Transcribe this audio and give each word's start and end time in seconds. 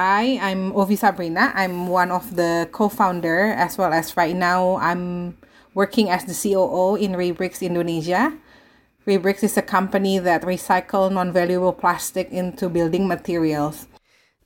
Hi, 0.00 0.38
I'm 0.40 0.72
Ovi 0.72 0.96
Sabrina. 0.96 1.52
I'm 1.54 1.86
one 1.86 2.10
of 2.10 2.34
the 2.34 2.70
co-founder 2.72 3.52
as 3.52 3.76
well 3.76 3.92
as 3.92 4.16
right 4.16 4.34
now 4.34 4.78
I'm 4.80 5.36
working 5.74 6.08
as 6.08 6.24
the 6.24 6.32
COO 6.32 6.96
in 6.96 7.12
Rebricks 7.12 7.60
Indonesia. 7.60 8.32
Rebricks 9.04 9.42
is 9.42 9.58
a 9.58 9.62
company 9.62 10.18
that 10.18 10.40
recycle 10.40 11.12
non-valuable 11.12 11.74
plastic 11.74 12.32
into 12.32 12.70
building 12.70 13.06
materials. 13.06 13.88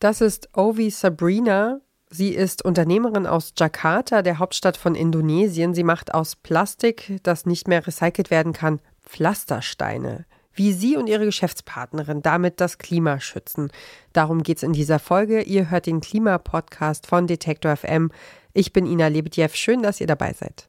Das 0.00 0.20
ist 0.20 0.48
Ovi 0.56 0.90
Sabrina. 0.90 1.80
Sie 2.10 2.34
ist 2.34 2.64
Unternehmerin 2.64 3.24
aus 3.24 3.52
Jakarta, 3.56 4.22
der 4.22 4.40
Hauptstadt 4.40 4.76
von 4.76 4.96
Indonesien. 4.96 5.72
Sie 5.72 5.84
macht 5.84 6.14
aus 6.14 6.34
Plastik, 6.34 7.20
das 7.22 7.46
nicht 7.46 7.68
mehr 7.68 7.86
recycelt 7.86 8.32
werden 8.32 8.54
kann, 8.54 8.80
Pflastersteine. 9.04 10.26
Wie 10.54 10.72
sie 10.72 10.96
und 10.96 11.08
ihre 11.08 11.24
Geschäftspartnerin 11.24 12.22
damit 12.22 12.60
das 12.60 12.78
Klima 12.78 13.20
schützen. 13.20 13.70
Darum 14.12 14.42
geht 14.42 14.58
es 14.58 14.62
in 14.62 14.72
dieser 14.72 14.98
Folge. 14.98 15.42
Ihr 15.42 15.70
hört 15.70 15.86
den 15.86 16.00
Klimapodcast 16.00 17.06
von 17.06 17.26
Detektor 17.26 17.76
FM. 17.76 18.10
Ich 18.52 18.72
bin 18.72 18.86
Ina 18.86 19.08
Lebedjew. 19.08 19.48
Schön, 19.52 19.82
dass 19.82 20.00
ihr 20.00 20.06
dabei 20.06 20.32
seid. 20.32 20.68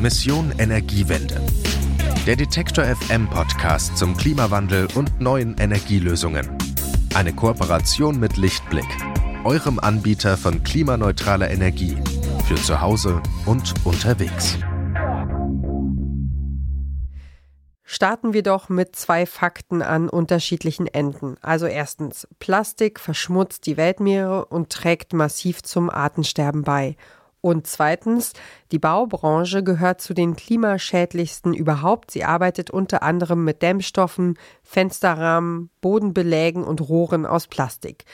Mission 0.00 0.54
Energiewende. 0.58 1.40
Der 2.26 2.36
Detektor 2.36 2.84
FM 2.84 3.28
Podcast 3.28 3.98
zum 3.98 4.16
Klimawandel 4.16 4.86
und 4.94 5.20
neuen 5.20 5.56
Energielösungen. 5.58 6.48
Eine 7.14 7.32
Kooperation 7.32 8.20
mit 8.20 8.36
Lichtblick, 8.36 8.86
eurem 9.44 9.80
Anbieter 9.80 10.36
von 10.36 10.62
klimaneutraler 10.62 11.50
Energie 11.50 11.96
für 12.46 12.54
zu 12.54 12.80
Hause 12.80 13.20
und 13.46 13.74
unterwegs. 13.84 14.58
Starten 17.92 18.32
wir 18.32 18.44
doch 18.44 18.68
mit 18.68 18.94
zwei 18.94 19.26
Fakten 19.26 19.82
an 19.82 20.08
unterschiedlichen 20.08 20.86
Enden. 20.86 21.34
Also 21.42 21.66
erstens, 21.66 22.28
Plastik 22.38 23.00
verschmutzt 23.00 23.66
die 23.66 23.76
Weltmeere 23.76 24.44
und 24.44 24.70
trägt 24.70 25.12
massiv 25.12 25.64
zum 25.64 25.90
Artensterben 25.90 26.62
bei. 26.62 26.94
Und 27.40 27.66
zweitens, 27.66 28.32
die 28.70 28.78
Baubranche 28.78 29.64
gehört 29.64 30.00
zu 30.00 30.14
den 30.14 30.36
klimaschädlichsten 30.36 31.52
überhaupt. 31.52 32.12
Sie 32.12 32.22
arbeitet 32.22 32.70
unter 32.70 33.02
anderem 33.02 33.42
mit 33.42 33.60
Dämmstoffen, 33.60 34.38
Fensterrahmen, 34.62 35.70
Bodenbelägen 35.80 36.62
und 36.62 36.88
Rohren 36.88 37.26
aus 37.26 37.48
Plastik. 37.48 38.04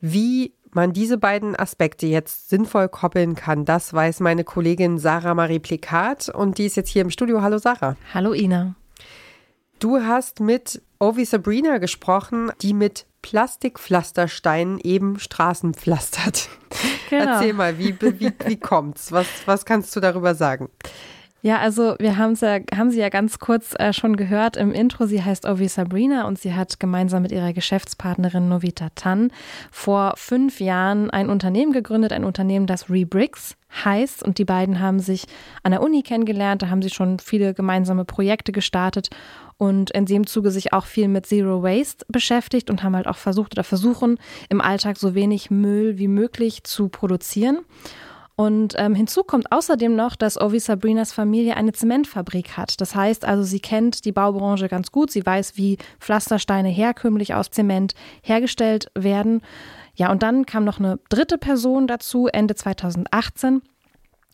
Wie 0.00 0.54
man 0.70 0.94
diese 0.94 1.18
beiden 1.18 1.54
Aspekte 1.54 2.06
jetzt 2.06 2.48
sinnvoll 2.48 2.88
koppeln 2.88 3.34
kann, 3.34 3.66
das 3.66 3.92
weiß 3.92 4.20
meine 4.20 4.44
Kollegin 4.44 4.96
Sarah 4.96 5.34
Marie 5.34 5.58
Plikat 5.58 6.30
und 6.30 6.56
die 6.56 6.64
ist 6.64 6.76
jetzt 6.76 6.88
hier 6.88 7.02
im 7.02 7.10
Studio. 7.10 7.42
Hallo 7.42 7.58
Sarah. 7.58 7.94
Hallo 8.14 8.32
Ina. 8.32 8.74
Du 9.78 10.02
hast 10.02 10.40
mit 10.40 10.82
Ovi 10.98 11.24
Sabrina 11.24 11.78
gesprochen, 11.78 12.50
die 12.62 12.74
mit 12.74 13.06
Plastikpflastersteinen 13.22 14.80
eben 14.80 15.18
Straßen 15.20 15.74
pflastert. 15.74 16.48
Genau. 17.10 17.32
Erzähl 17.32 17.52
mal, 17.52 17.78
wie, 17.78 17.96
wie, 18.00 18.32
wie 18.44 18.60
kommt's? 18.60 19.12
Was, 19.12 19.26
was 19.46 19.64
kannst 19.64 19.96
du 19.96 20.00
darüber 20.00 20.34
sagen? 20.34 20.68
Ja, 21.40 21.58
also 21.58 21.94
wir 22.00 22.16
haben's 22.16 22.40
ja, 22.40 22.58
haben 22.74 22.90
sie 22.90 22.98
ja 22.98 23.10
ganz 23.10 23.38
kurz 23.38 23.72
äh, 23.78 23.92
schon 23.92 24.16
gehört 24.16 24.56
im 24.56 24.72
Intro. 24.72 25.06
Sie 25.06 25.22
heißt 25.22 25.46
Ovi 25.46 25.68
Sabrina 25.68 26.26
und 26.26 26.36
sie 26.36 26.52
hat 26.52 26.80
gemeinsam 26.80 27.22
mit 27.22 27.30
ihrer 27.30 27.52
Geschäftspartnerin 27.52 28.48
Novita 28.48 28.88
Tan 28.96 29.30
vor 29.70 30.14
fünf 30.16 30.58
Jahren 30.58 31.10
ein 31.10 31.30
Unternehmen 31.30 31.72
gegründet, 31.72 32.12
ein 32.12 32.24
Unternehmen, 32.24 32.66
das 32.66 32.90
Rebricks 32.90 33.56
heißt. 33.84 34.24
Und 34.24 34.38
die 34.38 34.44
beiden 34.44 34.80
haben 34.80 34.98
sich 34.98 35.26
an 35.62 35.70
der 35.70 35.82
Uni 35.82 36.02
kennengelernt. 36.02 36.62
Da 36.62 36.70
haben 36.70 36.82
sie 36.82 36.90
schon 36.90 37.20
viele 37.20 37.54
gemeinsame 37.54 38.04
Projekte 38.04 38.50
gestartet 38.50 39.08
und 39.58 39.92
in 39.92 40.06
dem 40.06 40.26
Zuge 40.26 40.50
sich 40.50 40.72
auch 40.72 40.86
viel 40.86 41.06
mit 41.06 41.26
Zero 41.26 41.62
Waste 41.62 42.04
beschäftigt 42.08 42.68
und 42.68 42.82
haben 42.82 42.96
halt 42.96 43.06
auch 43.06 43.16
versucht 43.16 43.54
oder 43.54 43.64
versuchen, 43.64 44.18
im 44.48 44.60
Alltag 44.60 44.96
so 44.96 45.14
wenig 45.14 45.52
Müll 45.52 45.98
wie 45.98 46.08
möglich 46.08 46.64
zu 46.64 46.88
produzieren. 46.88 47.60
Und 48.40 48.76
ähm, 48.78 48.94
hinzu 48.94 49.24
kommt 49.24 49.50
außerdem 49.50 49.96
noch, 49.96 50.14
dass 50.14 50.40
Ovi 50.40 50.60
Sabrinas 50.60 51.12
Familie 51.12 51.56
eine 51.56 51.72
Zementfabrik 51.72 52.56
hat. 52.56 52.80
Das 52.80 52.94
heißt 52.94 53.24
also, 53.24 53.42
sie 53.42 53.58
kennt 53.58 54.04
die 54.04 54.12
Baubranche 54.12 54.68
ganz 54.68 54.92
gut. 54.92 55.10
Sie 55.10 55.26
weiß, 55.26 55.56
wie 55.56 55.76
Pflastersteine 55.98 56.68
herkömmlich 56.68 57.34
aus 57.34 57.50
Zement 57.50 57.94
hergestellt 58.22 58.92
werden. 58.94 59.42
Ja, 59.96 60.12
und 60.12 60.22
dann 60.22 60.46
kam 60.46 60.64
noch 60.64 60.78
eine 60.78 61.00
dritte 61.08 61.36
Person 61.36 61.88
dazu, 61.88 62.28
Ende 62.28 62.54
2018. 62.54 63.60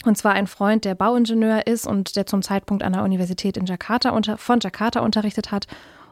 Und 0.04 0.18
zwar 0.18 0.34
ein 0.34 0.48
Freund, 0.48 0.84
der 0.84 0.94
Bauingenieur 0.94 1.66
ist 1.66 1.86
und 1.86 2.14
der 2.16 2.26
zum 2.26 2.42
Zeitpunkt 2.42 2.82
an 2.82 2.92
der 2.92 3.04
Universität 3.04 3.56
in 3.56 3.64
Jakarta 3.64 4.10
unter, 4.10 4.36
von 4.36 4.60
Jakarta 4.60 5.00
unterrichtet 5.00 5.50
hat. 5.50 5.66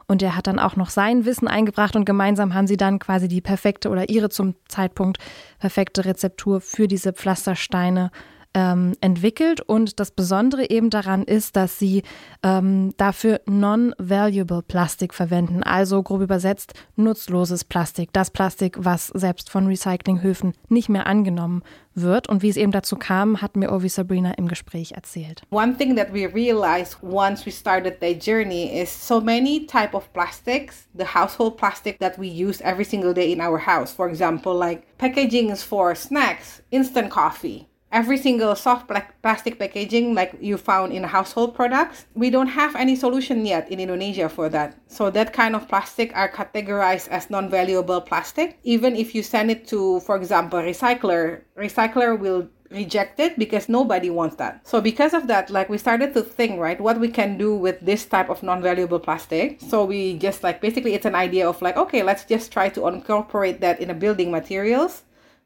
Und 0.07 0.21
der 0.21 0.35
hat 0.35 0.47
dann 0.47 0.59
auch 0.59 0.75
noch 0.75 0.89
sein 0.89 1.25
Wissen 1.25 1.47
eingebracht 1.47 1.95
und 1.95 2.05
gemeinsam 2.05 2.53
haben 2.53 2.67
sie 2.67 2.77
dann 2.77 2.99
quasi 2.99 3.27
die 3.27 3.41
perfekte 3.41 3.89
oder 3.89 4.09
ihre 4.09 4.29
zum 4.29 4.55
Zeitpunkt 4.67 5.17
perfekte 5.59 6.05
Rezeptur 6.05 6.61
für 6.61 6.87
diese 6.87 7.13
Pflastersteine 7.13 8.11
ähm, 8.53 8.93
entwickelt. 9.01 9.61
Und 9.61 9.99
das 9.99 10.11
Besondere 10.11 10.69
eben 10.69 10.89
daran 10.89 11.23
ist, 11.23 11.55
dass 11.55 11.79
sie 11.79 12.03
ähm, 12.43 12.93
dafür 12.97 13.41
non-valuable 13.45 14.61
Plastik 14.61 15.13
verwenden, 15.13 15.63
also 15.63 16.01
grob 16.03 16.21
übersetzt 16.21 16.73
nutzloses 16.95 17.63
Plastik. 17.63 18.11
Das 18.13 18.31
Plastik, 18.31 18.77
was 18.79 19.07
selbst 19.07 19.49
von 19.49 19.67
Recyclinghöfen 19.67 20.53
nicht 20.69 20.89
mehr 20.89 21.07
angenommen 21.07 21.63
wird. 21.95 22.29
Und 22.29 22.41
wie 22.41 22.49
es 22.49 22.57
eben 22.57 22.71
dazu 22.71 22.95
kam, 22.95 23.41
hat 23.41 23.55
mir 23.55 23.71
Ovi 23.71 23.89
Sabrina 23.89 24.31
im 24.31 24.47
Gespräch 24.47 24.93
erzählt. 24.93 25.43
One 25.51 25.77
thing 25.77 25.95
that 25.95 26.13
we 26.13 26.27
realized 26.33 26.97
once 27.01 27.45
we 27.45 27.51
started 27.51 27.97
the 28.01 28.17
journey 28.17 28.81
is 28.81 28.89
so 28.89 29.21
many 29.21 29.65
type 29.65 29.93
of 29.93 30.11
plastics, 30.13 30.87
the 30.97 31.05
household 31.05 31.57
plastic 31.57 31.99
that 31.99 32.17
we 32.17 32.27
use 32.27 32.61
every 32.63 32.85
single 32.85 33.13
day 33.13 33.31
in 33.31 33.41
our 33.41 33.59
house. 33.59 33.93
For 33.93 34.09
example, 34.09 34.57
like 34.57 34.83
packaging 34.97 35.49
is 35.49 35.63
for 35.63 35.95
snacks, 35.95 36.61
instant 36.71 37.09
coffee. 37.09 37.67
Every 37.93 38.17
single 38.17 38.55
soft 38.55 38.91
plastic 39.21 39.59
packaging 39.59 40.13
like 40.13 40.35
you 40.41 40.57
found 40.57 40.91
in 40.91 41.03
household 41.03 41.55
products 41.55 42.05
we 42.15 42.29
don't 42.29 42.47
have 42.47 42.75
any 42.75 42.95
solution 42.95 43.45
yet 43.45 43.69
in 43.71 43.79
indonesia 43.79 44.27
for 44.27 44.49
that 44.49 44.75
so 44.87 45.09
that 45.09 45.31
kind 45.31 45.55
of 45.55 45.67
plastic 45.69 46.13
are 46.15 46.27
categorized 46.27 47.07
as 47.09 47.29
non-valuable 47.29 48.01
plastic 48.01 48.57
even 48.63 48.95
if 48.95 49.13
you 49.13 49.21
send 49.21 49.51
it 49.51 49.67
to 49.67 49.99
for 50.01 50.17
example 50.17 50.59
recycler 50.59 51.41
recycler 51.55 52.19
will 52.19 52.49
reject 52.73 53.19
it 53.19 53.37
because 53.37 53.69
nobody 53.69 54.09
wants 54.09 54.35
that. 54.37 54.67
So 54.67 54.81
because 54.81 55.13
of 55.13 55.27
that, 55.27 55.49
like 55.49 55.69
we 55.69 55.77
started 55.77 56.13
to 56.15 56.23
think, 56.23 56.59
right, 56.59 56.81
what 56.81 56.99
we 56.99 57.07
can 57.07 57.37
do 57.37 57.55
with 57.55 57.79
this 57.79 58.05
type 58.05 58.29
of 58.29 58.41
non-valuable 58.41 58.99
plastic. 58.99 59.61
So 59.61 59.85
we 59.85 60.17
just 60.17 60.43
like 60.43 60.59
basically 60.59 60.95
it's 60.95 61.05
an 61.05 61.15
idea 61.15 61.47
of 61.47 61.61
like, 61.61 61.77
okay, 61.77 62.01
let's 62.01 62.25
just 62.25 62.51
try 62.51 62.69
to 62.69 62.87
incorporate 62.87 63.61
that 63.61 63.79
in 63.79 63.91
a 63.91 63.93
building 63.93 64.31
materials 64.31 65.03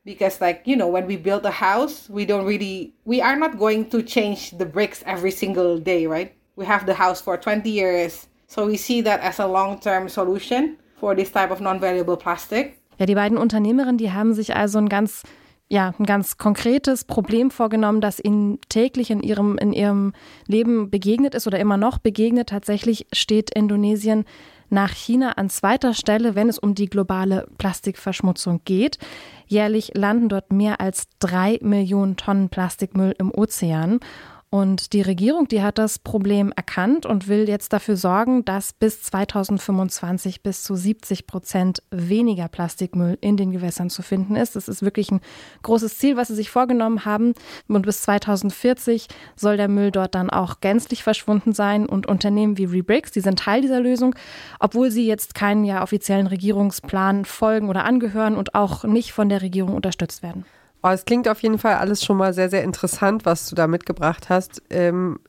because 0.08 0.40
like 0.40 0.62
you 0.66 0.76
know 0.76 0.88
when 0.88 1.06
we 1.06 1.18
build 1.18 1.46
a 1.46 1.52
house 1.52 2.10
we 2.10 2.26
don't 2.26 2.46
really 2.46 2.94
we 3.06 3.22
are 3.22 3.36
not 3.36 3.60
going 3.60 3.86
to 3.90 4.02
change 4.02 4.58
the 4.58 4.66
bricks 4.66 5.04
every 5.06 5.32
single 5.32 5.78
day 5.78 6.08
right? 6.08 6.32
We 6.56 6.66
have 6.66 6.88
the 6.88 6.96
house 6.96 7.22
for 7.22 7.38
20 7.38 7.70
years. 7.70 8.28
So 8.48 8.66
we 8.66 8.78
see 8.78 9.04
that 9.04 9.22
as 9.22 9.40
a 9.40 9.46
long-term 9.46 10.10
solution 10.10 10.78
for 11.00 11.14
this 11.14 11.30
type 11.32 11.52
of 11.52 11.60
non-valuable 11.62 12.18
plastic. 12.18 12.80
Ja 12.98 13.06
die 13.06 13.16
beiden 13.16 13.38
Unternehmerinnen 13.38 13.98
die 13.98 14.12
haben 14.12 14.34
sich 14.34 14.56
also 14.56 14.80
ein 14.80 14.90
ganz 14.90 15.24
ja, 15.70 15.94
ein 16.00 16.06
ganz 16.06 16.38
konkretes 16.38 17.04
Problem 17.04 17.52
vorgenommen, 17.52 18.00
das 18.00 18.24
ihnen 18.24 18.60
täglich 18.70 19.12
in 19.12 19.22
ihrem, 19.22 19.58
in 19.58 19.74
ihrem 19.74 20.14
Leben 20.48 20.90
begegnet 20.90 21.36
ist 21.36 21.46
oder 21.46 21.60
immer 21.60 21.76
noch 21.76 21.98
begegnet. 21.98 22.48
Tatsächlich 22.48 23.06
steht 23.12 23.50
Indonesien 23.50 24.24
nach 24.70 24.92
China 24.94 25.34
an 25.34 25.50
zweiter 25.50 25.94
Stelle, 25.94 26.36
wenn 26.36 26.50
es 26.50 26.60
um 26.60 26.76
die 26.76 26.88
globale 26.88 27.48
Plastikverschmutzung 27.58 28.62
geht. 28.66 28.98
Jährlich 29.48 29.92
landen 29.96 30.30
dort 30.30 30.52
mehr 30.52 30.82
als 30.82 31.08
drei 31.20 31.60
Millionen 31.62 32.18
Tonnen 32.18 32.50
Plastikmüll 32.50 33.16
im 33.18 33.32
Ozean. 33.32 34.00
Und 34.50 34.94
die 34.94 35.02
Regierung, 35.02 35.50
die 35.50 35.62
hat 35.62 35.78
das 35.78 36.00
Problem 36.00 36.54
erkannt 36.56 37.06
und 37.06 37.28
will 37.28 37.50
jetzt 37.50 37.74
dafür 37.74 37.98
sorgen, 37.98 38.46
dass 38.46 38.72
bis 38.72 39.02
2025 39.02 40.42
bis 40.42 40.64
zu 40.64 40.74
70 40.74 41.28
Prozent 41.28 41.84
weniger 41.92 42.48
Plastikmüll 42.48 43.18
in 43.20 43.36
den 43.36 43.52
Gewässern 43.52 43.90
zu 43.90 44.02
finden 44.04 44.38
ist. 44.38 44.56
Das 44.56 44.70
ist 44.70 44.84
wirklich 44.84 45.12
ein 45.12 45.20
großes 45.64 45.98
Ziel, 45.98 46.16
was 46.16 46.30
sie 46.30 46.36
sich 46.36 46.50
vorgenommen 46.50 47.04
haben. 47.04 47.34
Und 47.68 47.86
bis 47.86 48.04
2040 48.04 49.08
soll 49.36 49.58
der 49.58 49.68
Müll 49.68 49.92
dort 49.92 50.16
dann 50.16 50.30
auch 50.30 50.62
gänzlich 50.62 51.04
verschwunden 51.04 51.52
sein. 51.52 51.86
Und 51.86 52.08
Unternehmen 52.08 52.58
wie 52.58 52.66
Rebricks, 52.66 53.12
die 53.12 53.20
sind 53.20 53.40
Teil 53.40 53.60
dieser 53.60 53.82
Lösung, 53.82 54.16
obwohl 54.62 54.92
sie 54.92 55.06
jetzt 55.06 55.36
keinen 55.36 55.66
ja 55.66 55.84
offiziellen 55.84 56.28
Regierungsplan 56.28 57.26
folgen 57.26 57.68
oder 57.68 57.84
angehören 57.84 58.38
und 58.38 58.56
auch 58.56 58.86
nicht 58.86 59.12
von 59.12 59.28
der 59.28 59.42
Regierung 59.42 59.76
unterstützt 59.76 60.24
werden. 60.24 60.46
Es 60.94 61.06
klingt 61.06 61.28
auf 61.28 61.42
jeden 61.42 61.58
Fall 61.58 61.76
alles 61.76 62.04
schon 62.04 62.18
mal 62.18 62.34
sehr, 62.34 62.50
sehr 62.50 62.64
interessant, 62.64 63.26
was 63.26 63.50
du 63.50 63.56
da 63.56 63.68
mitgebracht 63.68 64.30
hast. 64.30 64.62
Ähm, 64.70 65.20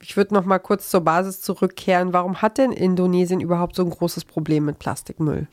ich 0.00 0.16
würde 0.16 0.34
noch 0.34 0.44
mal 0.44 0.58
kurz 0.58 0.90
zur 0.90 1.00
Basis 1.00 1.40
zurückkehren. 1.40 2.12
Warum 2.12 2.42
hat 2.42 2.58
denn 2.58 2.72
Indonesien 2.72 3.40
überhaupt 3.40 3.76
so 3.76 3.82
ein 3.82 3.90
großes 3.90 4.24
Problem 4.24 4.64
mit 4.64 4.78
Plastikmüll? 4.78 5.46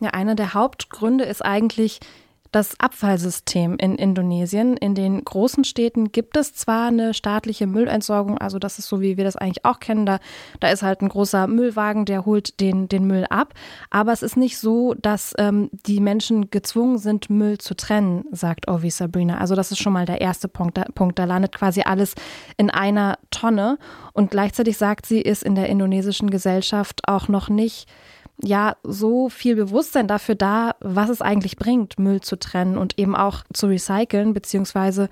Ja, 0.00 0.10
einer 0.10 0.34
der 0.34 0.54
Hauptgründe 0.54 1.24
ist 1.24 1.44
eigentlich 1.44 2.00
das 2.54 2.78
Abfallsystem 2.78 3.76
in 3.78 3.96
Indonesien. 3.96 4.76
In 4.76 4.94
den 4.94 5.24
großen 5.24 5.64
Städten 5.64 6.12
gibt 6.12 6.36
es 6.36 6.54
zwar 6.54 6.88
eine 6.88 7.12
staatliche 7.12 7.66
Müllentsorgung, 7.66 8.38
also 8.38 8.58
das 8.60 8.78
ist 8.78 8.88
so, 8.88 9.00
wie 9.00 9.16
wir 9.16 9.24
das 9.24 9.34
eigentlich 9.34 9.64
auch 9.64 9.80
kennen. 9.80 10.06
Da, 10.06 10.20
da 10.60 10.68
ist 10.68 10.82
halt 10.82 11.02
ein 11.02 11.08
großer 11.08 11.48
Müllwagen, 11.48 12.04
der 12.04 12.24
holt 12.24 12.60
den, 12.60 12.88
den 12.88 13.06
Müll 13.06 13.26
ab. 13.28 13.54
Aber 13.90 14.12
es 14.12 14.22
ist 14.22 14.36
nicht 14.36 14.58
so, 14.58 14.94
dass 14.94 15.34
ähm, 15.38 15.68
die 15.72 16.00
Menschen 16.00 16.50
gezwungen 16.50 16.98
sind, 16.98 17.28
Müll 17.28 17.58
zu 17.58 17.74
trennen, 17.74 18.24
sagt 18.30 18.68
Ovi 18.68 18.90
Sabrina. 18.90 19.38
Also 19.38 19.56
das 19.56 19.72
ist 19.72 19.78
schon 19.78 19.92
mal 19.92 20.06
der 20.06 20.20
erste 20.20 20.46
Punkt. 20.46 20.78
Da, 20.78 20.84
Punkt. 20.94 21.18
da 21.18 21.24
landet 21.24 21.54
quasi 21.54 21.82
alles 21.82 22.14
in 22.56 22.70
einer 22.70 23.18
Tonne. 23.30 23.78
Und 24.12 24.30
gleichzeitig 24.30 24.76
sagt 24.76 25.06
sie, 25.06 25.20
ist 25.20 25.42
in 25.42 25.56
der 25.56 25.68
indonesischen 25.68 26.30
Gesellschaft 26.30 27.00
auch 27.08 27.26
noch 27.26 27.48
nicht 27.48 27.88
ja 28.42 28.76
so 28.82 29.28
viel 29.28 29.56
Bewusstsein 29.56 30.08
dafür 30.08 30.34
da, 30.34 30.74
was 30.80 31.08
es 31.08 31.22
eigentlich 31.22 31.56
bringt, 31.56 31.98
Müll 31.98 32.20
zu 32.20 32.36
trennen 32.36 32.78
und 32.78 32.98
eben 32.98 33.14
auch 33.14 33.44
zu 33.52 33.66
recyceln, 33.66 34.34
beziehungsweise 34.34 35.08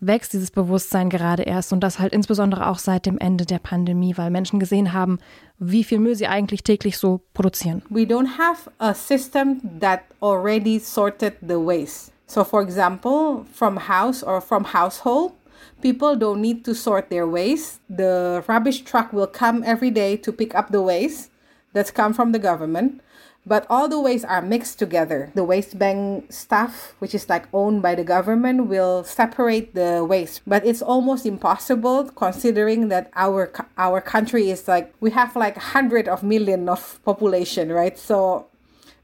wächst 0.00 0.32
dieses 0.32 0.50
Bewusstsein 0.50 1.08
gerade 1.08 1.44
erst 1.44 1.72
und 1.72 1.80
das 1.80 1.98
halt 1.98 2.12
insbesondere 2.12 2.68
auch 2.68 2.78
seit 2.78 3.06
dem 3.06 3.18
Ende 3.18 3.46
der 3.46 3.58
Pandemie, 3.58 4.16
weil 4.16 4.30
Menschen 4.30 4.60
gesehen 4.60 4.92
haben, 4.92 5.18
wie 5.58 5.84
viel 5.84 5.98
Müll 5.98 6.14
sie 6.14 6.26
eigentlich 6.26 6.62
täglich 6.62 6.98
so 6.98 7.20
produzieren. 7.32 7.82
We 7.88 8.02
don't 8.02 8.38
have 8.38 8.70
a 8.78 8.92
system 8.92 9.60
that 9.80 10.00
already 10.20 10.78
sorted 10.78 11.34
the 11.40 11.56
waste. 11.56 12.12
So 12.26 12.44
for 12.44 12.62
example, 12.62 13.44
from 13.52 13.88
house 13.88 14.22
or 14.24 14.40
from 14.40 14.72
household, 14.72 15.32
people 15.80 16.16
don't 16.16 16.40
need 16.40 16.64
to 16.64 16.74
sort 16.74 17.08
their 17.08 17.30
waste. 17.30 17.80
The 17.88 18.42
rubbish 18.46 18.84
truck 18.84 19.12
will 19.12 19.28
come 19.28 19.62
every 19.64 19.90
day 19.90 20.16
to 20.18 20.32
pick 20.32 20.54
up 20.54 20.70
the 20.70 20.82
waste. 20.82 21.30
That's 21.74 21.90
come 21.90 22.14
from 22.14 22.32
the 22.32 22.38
government 22.38 23.02
but 23.46 23.66
all 23.68 23.88
the 23.88 24.00
waste 24.00 24.24
are 24.24 24.40
mixed 24.40 24.78
together. 24.78 25.30
The 25.34 25.44
waste 25.44 25.78
bank 25.78 26.32
staff 26.32 26.94
which 26.98 27.14
is 27.14 27.28
like 27.28 27.46
owned 27.52 27.82
by 27.82 27.94
the 27.94 28.04
government 28.04 28.68
will 28.68 29.04
separate 29.04 29.74
the 29.74 30.04
waste. 30.04 30.40
But 30.46 30.64
it's 30.64 30.80
almost 30.80 31.26
impossible 31.26 32.08
considering 32.16 32.88
that 32.88 33.10
our 33.14 33.52
our 33.76 34.00
country 34.00 34.50
is 34.50 34.66
like 34.66 34.94
we 35.00 35.10
have 35.10 35.36
like 35.36 35.56
100 35.56 36.08
of 36.08 36.22
million 36.22 36.68
of 36.68 36.98
population 37.04 37.70
right? 37.70 37.98
So 37.98 38.46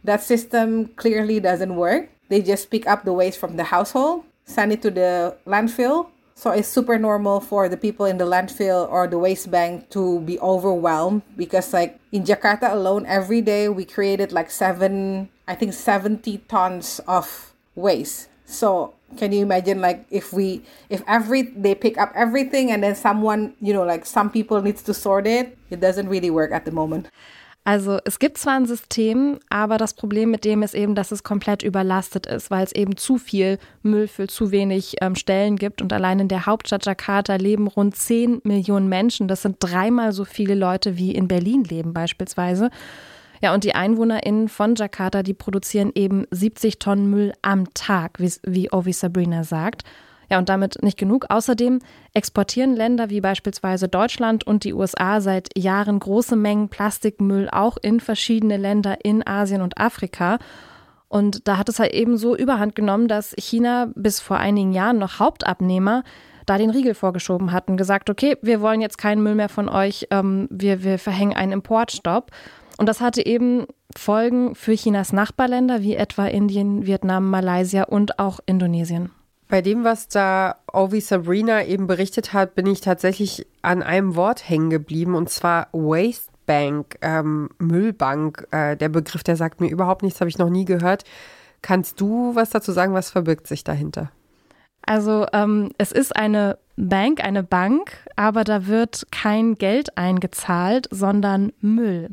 that 0.05 0.23
system 0.23 0.89
clearly 0.97 1.41
doesn't 1.41 1.77
work. 1.77 2.09
They 2.31 2.41
just 2.41 2.71
pick 2.71 2.87
up 2.87 3.05
the 3.05 3.13
waste 3.13 3.39
from 3.39 3.57
the 3.57 3.65
household 3.65 4.25
send 4.51 4.73
it 4.73 4.83
to 4.83 4.91
the 4.91 5.37
landfill. 5.47 6.11
So 6.35 6.51
it's 6.51 6.67
super 6.67 6.99
normal 6.99 7.39
for 7.41 7.69
the 7.69 7.77
people 7.77 8.07
in 8.07 8.19
the 8.19 8.25
landfill 8.25 8.91
or 8.91 9.07
the 9.07 9.19
waste 9.19 9.51
bank 9.51 9.91
to 9.91 10.21
be 10.21 10.41
overwhelmed 10.41 11.23
because 11.37 11.73
like 11.73 12.00
in 12.13 12.25
Jakarta 12.25 12.73
alone 12.73 13.07
every 13.07 13.41
day 13.41 13.69
we 13.69 13.85
created 13.85 14.33
like 14.33 14.51
7 14.51 15.29
I 15.47 15.55
think 15.55 15.73
70 15.75 16.39
tons 16.47 17.01
of 17.07 17.55
waste. 17.75 18.29
So 18.47 18.95
can 19.17 19.33
you 19.33 19.43
imagine 19.43 19.81
like 19.81 20.07
if 20.11 20.33
we 20.33 20.63
if 20.89 21.03
every 21.07 21.43
they 21.43 21.75
pick 21.75 21.99
up 21.99 22.13
everything 22.15 22.71
and 22.71 22.83
then 22.83 22.95
someone, 22.95 23.55
you 23.61 23.73
know, 23.73 23.85
like 23.85 24.07
some 24.07 24.31
people 24.31 24.63
needs 24.63 24.83
to 24.83 24.95
sort 24.95 25.27
it, 25.27 25.59
it 25.71 25.81
doesn't 25.81 26.09
really 26.09 26.31
work 26.31 26.53
at 26.53 26.65
the 26.65 26.71
moment. 26.71 27.09
Also 27.63 27.99
es 28.05 28.19
gibt 28.19 28.39
zwar 28.39 28.55
ein 28.55 28.67
System, 28.67 29.39
aber 29.51 29.77
das 29.77 29.93
Problem 29.93 30.31
mit 30.31 30.45
dem 30.45 30.63
ist 30.63 30.75
eben, 30.75 30.95
dass 30.95 31.13
es 31.13 31.23
komplett 31.23 31.63
überlastet 31.63 32.27
ist, 32.27 32.51
weil 32.51 32.65
es 32.65 32.73
eben 32.73 32.97
zu 32.97 33.19
viel 33.19 33.59
Müll 33.83 34.09
für 34.09 34.29
zu 34.29 34.51
wenig 34.51 34.97
ähm, 35.03 35.15
Stellen 35.15 35.57
gibt. 35.57 35.83
Und 35.83 35.93
allein 35.93 36.21
in 36.21 36.29
der 36.29 36.47
Hauptstadt 36.47 36.87
Jakarta 36.87 37.37
leben 37.37 37.67
rund 37.67 37.95
10 37.95 38.41
Millionen 38.45 38.89
Menschen. 38.89 39.29
Das 39.29 39.43
sind 39.43 39.57
dreimal 39.61 40.13
so 40.13 40.25
viele 40.25 40.55
Leute, 40.55 40.97
wie 40.97 41.15
in 41.15 41.29
Berlin 41.29 41.65
leben 41.65 41.93
beispielsweise. 41.93 42.71
Ja, 43.43 43.55
und 43.55 43.65
die 43.65 43.75
EinwohnerInnen 43.75 44.49
von 44.49 44.75
Jakarta, 44.75 45.23
die 45.23 45.35
produzieren 45.35 45.93
eben 45.95 46.27
70 46.31 46.79
Tonnen 46.79 47.11
Müll 47.11 47.33
am 47.43 47.73
Tag, 47.75 48.19
wie, 48.19 48.33
wie 48.45 48.73
Ovi 48.73 48.93
Sabrina 48.93 49.45
sagt. 49.45 49.85
Ja, 50.31 50.39
und 50.39 50.49
damit 50.49 50.81
nicht 50.83 50.97
genug. 50.97 51.27
Außerdem 51.29 51.81
exportieren 52.15 52.77
Länder 52.77 53.11
wie 53.11 53.21
beispielsweise 53.21 53.89
Deutschland 53.89 54.47
und 54.47 54.63
die 54.63 54.73
USA 54.73 55.21
seit 55.21 55.49
Jahren 55.59 55.99
große 55.99 56.37
Mengen 56.37 56.69
Plastikmüll 56.69 57.49
auch 57.51 57.77
in 57.83 57.99
verschiedene 57.99 58.57
Länder 58.57 58.99
in 59.05 59.27
Asien 59.27 59.61
und 59.61 59.79
Afrika. 59.79 60.39
Und 61.09 61.49
da 61.49 61.59
hat 61.59 61.69
es 61.69 61.81
halt 61.81 61.93
eben 61.93 62.17
so 62.17 62.37
überhand 62.37 62.77
genommen, 62.77 63.09
dass 63.09 63.35
China 63.37 63.91
bis 63.97 64.21
vor 64.21 64.37
einigen 64.37 64.73
Jahren 64.73 64.99
noch 64.99 65.19
Hauptabnehmer 65.19 66.05
da 66.47 66.59
den 66.59 66.71
Riegel 66.71 66.95
vorgeschoben 66.95 67.51
hat 67.51 67.69
und 67.69 67.77
gesagt, 67.77 68.09
okay, 68.09 68.37
wir 68.43 68.61
wollen 68.61 68.81
jetzt 68.81 68.99
keinen 68.99 69.23
Müll 69.23 69.35
mehr 69.35 69.49
von 69.49 69.69
euch, 69.69 70.07
ähm, 70.11 70.47
wir, 70.51 70.85
wir 70.85 71.01
verhängen 71.01 71.37
einen 71.37 71.53
Importstopp. 71.53 72.31
Und 72.79 72.89
das 72.89 73.01
hatte 73.01 73.27
eben 73.27 73.67
Folgen 73.97 74.55
für 74.55 74.75
Chinas 74.75 75.13
Nachbarländer 75.13 75.83
wie 75.83 75.97
etwa 75.97 76.27
Indien, 76.27 76.87
Vietnam, 76.87 77.29
Malaysia 77.29 77.83
und 77.83 78.21
auch 78.21 78.39
Indonesien. 78.47 79.11
Bei 79.51 79.63
dem, 79.63 79.83
was 79.83 80.07
da 80.07 80.55
Ovi 80.73 81.01
Sabrina 81.01 81.65
eben 81.65 81.89
berichtet 81.89 82.33
hat, 82.33 82.55
bin 82.55 82.67
ich 82.67 82.81
tatsächlich 82.81 83.49
an 83.63 83.83
einem 83.83 84.15
Wort 84.15 84.49
hängen 84.49 84.71
geblieben 84.71 85.17
und 85.17 85.29
zwar 85.29 85.67
Waste 85.73 86.31
Bank, 86.47 86.97
ähm, 87.03 87.51
Müllbank. 87.59 88.47
Äh, 88.53 88.77
der 88.77 88.89
Begriff, 88.89 89.25
der 89.25 89.35
sagt 89.35 89.61
mir 89.61 89.69
überhaupt 89.69 90.05
nichts, 90.05 90.21
habe 90.21 90.31
ich 90.31 90.39
noch 90.39 90.51
nie 90.51 90.65
gehört. 90.65 91.05
Kannst 91.63 92.01
du 92.01 92.35
was 92.37 92.51
dazu 92.51 92.71
sagen? 92.71 92.95
Was 92.95 93.11
verbirgt 93.11 93.49
sich 93.49 93.65
dahinter? 93.65 94.13
Also 94.87 95.27
ähm, 95.33 95.73
es 95.79 95.91
ist 95.91 96.15
eine 96.15 96.57
Bank, 96.77 97.23
eine 97.23 97.43
Bank, 97.43 97.93
aber 98.15 98.45
da 98.45 98.69
wird 98.69 99.07
kein 99.11 99.57
Geld 99.57 99.99
eingezahlt, 99.99 100.87
sondern 100.91 101.53
Müll. 101.61 102.11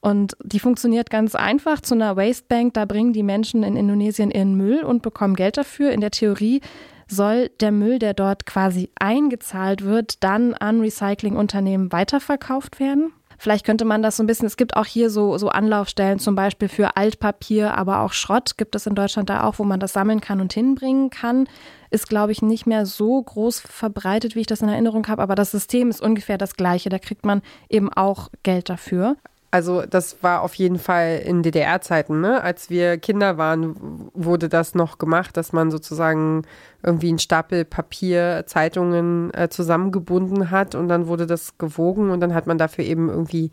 Und 0.00 0.36
die 0.42 0.60
funktioniert 0.60 1.10
ganz 1.10 1.34
einfach 1.34 1.80
zu 1.80 1.94
einer 1.94 2.16
Wastebank. 2.16 2.74
Da 2.74 2.86
bringen 2.86 3.12
die 3.12 3.22
Menschen 3.22 3.62
in 3.62 3.76
Indonesien 3.76 4.30
ihren 4.30 4.54
Müll 4.54 4.82
und 4.82 5.02
bekommen 5.02 5.36
Geld 5.36 5.56
dafür. 5.56 5.92
In 5.92 6.00
der 6.00 6.10
Theorie 6.10 6.62
soll 7.06 7.50
der 7.60 7.72
Müll, 7.72 7.98
der 7.98 8.14
dort 8.14 8.46
quasi 8.46 8.90
eingezahlt 8.98 9.84
wird, 9.84 10.22
dann 10.22 10.54
an 10.54 10.80
Recyclingunternehmen 10.80 11.92
weiterverkauft 11.92 12.80
werden. 12.80 13.12
Vielleicht 13.36 13.64
könnte 13.64 13.86
man 13.86 14.02
das 14.02 14.18
so 14.18 14.22
ein 14.22 14.26
bisschen, 14.26 14.46
es 14.46 14.58
gibt 14.58 14.76
auch 14.76 14.84
hier 14.84 15.08
so, 15.08 15.38
so 15.38 15.48
Anlaufstellen, 15.48 16.18
zum 16.18 16.34
Beispiel 16.34 16.68
für 16.68 16.98
Altpapier, 16.98 17.74
aber 17.74 18.00
auch 18.00 18.12
Schrott 18.12 18.58
gibt 18.58 18.74
es 18.74 18.86
in 18.86 18.94
Deutschland 18.94 19.30
da 19.30 19.44
auch, 19.44 19.58
wo 19.58 19.64
man 19.64 19.80
das 19.80 19.94
sammeln 19.94 20.20
kann 20.20 20.42
und 20.42 20.52
hinbringen 20.52 21.08
kann. 21.08 21.48
Ist, 21.90 22.10
glaube 22.10 22.32
ich, 22.32 22.42
nicht 22.42 22.66
mehr 22.66 22.84
so 22.84 23.20
groß 23.22 23.60
verbreitet, 23.60 24.34
wie 24.36 24.40
ich 24.40 24.46
das 24.46 24.60
in 24.60 24.68
Erinnerung 24.68 25.08
habe, 25.08 25.22
aber 25.22 25.34
das 25.36 25.52
System 25.52 25.88
ist 25.88 26.02
ungefähr 26.02 26.36
das 26.36 26.54
gleiche. 26.54 26.90
Da 26.90 26.98
kriegt 26.98 27.24
man 27.24 27.40
eben 27.70 27.90
auch 27.90 28.28
Geld 28.42 28.68
dafür. 28.68 29.16
Also 29.50 29.82
das 29.84 30.22
war 30.22 30.42
auf 30.42 30.54
jeden 30.54 30.78
Fall 30.78 31.22
in 31.24 31.42
DDR-Zeiten, 31.42 32.20
ne? 32.20 32.42
Als 32.42 32.70
wir 32.70 32.98
Kinder 32.98 33.36
waren, 33.36 34.10
wurde 34.14 34.48
das 34.48 34.76
noch 34.76 34.98
gemacht, 34.98 35.36
dass 35.36 35.52
man 35.52 35.72
sozusagen 35.72 36.42
irgendwie 36.84 37.08
einen 37.08 37.18
Stapel 37.18 37.64
Papier, 37.64 38.44
Zeitungen 38.46 39.34
äh, 39.34 39.48
zusammengebunden 39.48 40.50
hat 40.52 40.76
und 40.76 40.88
dann 40.88 41.08
wurde 41.08 41.26
das 41.26 41.58
gewogen 41.58 42.10
und 42.10 42.20
dann 42.20 42.32
hat 42.32 42.46
man 42.46 42.58
dafür 42.58 42.84
eben 42.84 43.08
irgendwie 43.08 43.50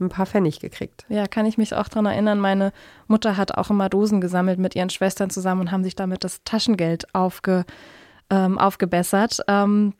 ein 0.00 0.08
paar 0.08 0.26
Pfennig 0.26 0.60
gekriegt. 0.60 1.04
Ja, 1.08 1.26
kann 1.26 1.46
ich 1.46 1.58
mich 1.58 1.74
auch 1.74 1.88
daran 1.88 2.06
erinnern. 2.06 2.38
Meine 2.38 2.72
Mutter 3.06 3.36
hat 3.36 3.52
auch 3.52 3.70
immer 3.70 3.88
Dosen 3.88 4.20
gesammelt 4.20 4.58
mit 4.58 4.74
ihren 4.74 4.90
Schwestern 4.90 5.30
zusammen 5.30 5.62
und 5.62 5.72
haben 5.72 5.84
sich 5.84 5.96
damit 5.96 6.24
das 6.24 6.42
Taschengeld 6.44 7.14
aufge, 7.14 7.64
ähm, 8.30 8.58
aufgebessert. 8.58 9.40
Ähm, 9.48 9.94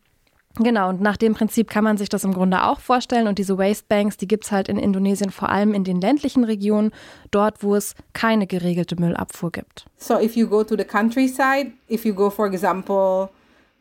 Genau, 0.59 0.89
und 0.89 1.03
nach 1.03 1.19
dem 1.19 1.35
Prinzip 1.35 1.69
kann 1.69 1.85
man 1.85 1.99
sich 1.99 2.09
das 2.09 2.25
im 2.25 2.33
Grunde 2.33 2.65
auch 2.65 2.81
vorstellen. 2.81 3.29
Und 3.29 3.39
diese 3.39 3.59
Waste 3.59 3.85
Banks, 3.89 4.17
die 4.17 4.27
gibt 4.27 4.45
es 4.45 4.53
halt 4.53 4.69
in 4.69 4.79
Indonesien 4.79 5.31
vor 5.31 5.51
allem 5.51 5.75
in 5.75 5.85
den 5.85 6.01
ländlichen 6.01 6.45
Regionen, 6.45 6.93
dort, 7.31 7.63
wo 7.63 7.75
es 7.75 7.95
keine 8.15 8.47
geregelte 8.47 8.97
Müllabfuhr 8.97 9.53
gibt. 9.53 9.85
So 9.99 10.19
if 10.19 10.35
you 10.35 10.47
go 10.47 10.65
to 10.65 10.77
the 10.77 10.85
countryside, 10.85 11.73
if 11.91 12.05
you 12.05 12.15
go, 12.15 12.31
for 12.31 12.47
example, 12.47 13.29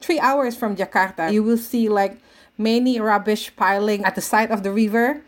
three 0.01 0.19
hours 0.19 0.55
from 0.55 0.75
Jakarta, 0.75 1.31
you 1.31 1.45
will 1.45 1.57
see 1.57 1.87
like 1.87 2.17
many 2.57 2.99
rubbish 2.99 3.53
piling 3.55 4.03
at 4.03 4.15
the 4.15 4.21
side 4.21 4.51
of 4.51 4.63
the 4.63 4.71
river. 4.71 5.21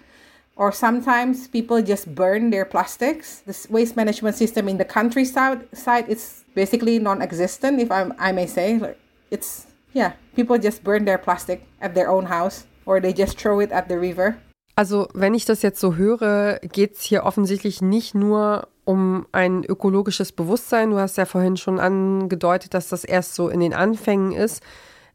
Or 0.58 0.72
sometimes 0.72 1.48
people 1.48 1.84
just 1.84 2.16
burn 2.16 2.50
their 2.50 2.66
plastics. 2.66 3.44
This 3.46 3.70
waste 3.70 3.96
management 3.96 4.36
system 4.36 4.68
in 4.68 4.80
the 4.80 4.86
countryside 4.86 5.68
side 5.72 6.10
is 6.10 6.44
basically 6.56 6.98
non-existent, 6.98 7.80
if 7.80 7.92
I, 7.92 8.10
I 8.18 8.32
may 8.32 8.48
say. 8.48 8.82
It's 9.30 9.67
yeah, 9.96 10.14
people 10.36 10.58
just 10.58 10.84
burn 10.84 11.06
their 11.06 11.18
plastic 11.18 11.62
at 11.82 11.94
their 11.94 12.10
own 12.10 12.30
house 12.30 12.66
or 12.86 13.02
they 13.02 13.14
just 13.14 13.40
throw 13.40 13.62
it 13.62 13.72
at 13.72 13.88
the 13.90 13.96
river. 13.96 14.38
Also, 14.76 15.08
wenn 15.14 15.34
ich 15.34 15.46
das 15.46 15.64
jetzt 15.64 15.80
so 15.80 15.96
höre, 15.96 16.60
geht 16.60 16.94
es 16.94 17.02
hier 17.02 17.24
offensichtlich 17.24 17.82
nicht 17.82 18.14
nur 18.14 18.68
um 18.86 19.26
ein 19.32 19.64
ökologisches 19.64 20.32
Bewusstsein. 20.32 20.92
Du 20.92 21.00
hast 21.00 21.18
ja 21.18 21.26
vorhin 21.26 21.58
schon 21.58 21.80
angedeutet, 21.80 22.74
dass 22.74 22.88
das 22.88 23.04
erst 23.04 23.34
so 23.34 23.50
in 23.50 23.60
den 23.60 23.74
Anfängen 23.74 24.32
ist, 24.32 24.62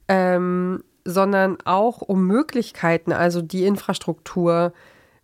ähm, 0.09 0.83
sondern 1.05 1.59
auch 1.65 2.03
um 2.03 2.27
Möglichkeiten, 2.27 3.13
also 3.13 3.41
die 3.41 3.65
Infrastruktur 3.65 4.73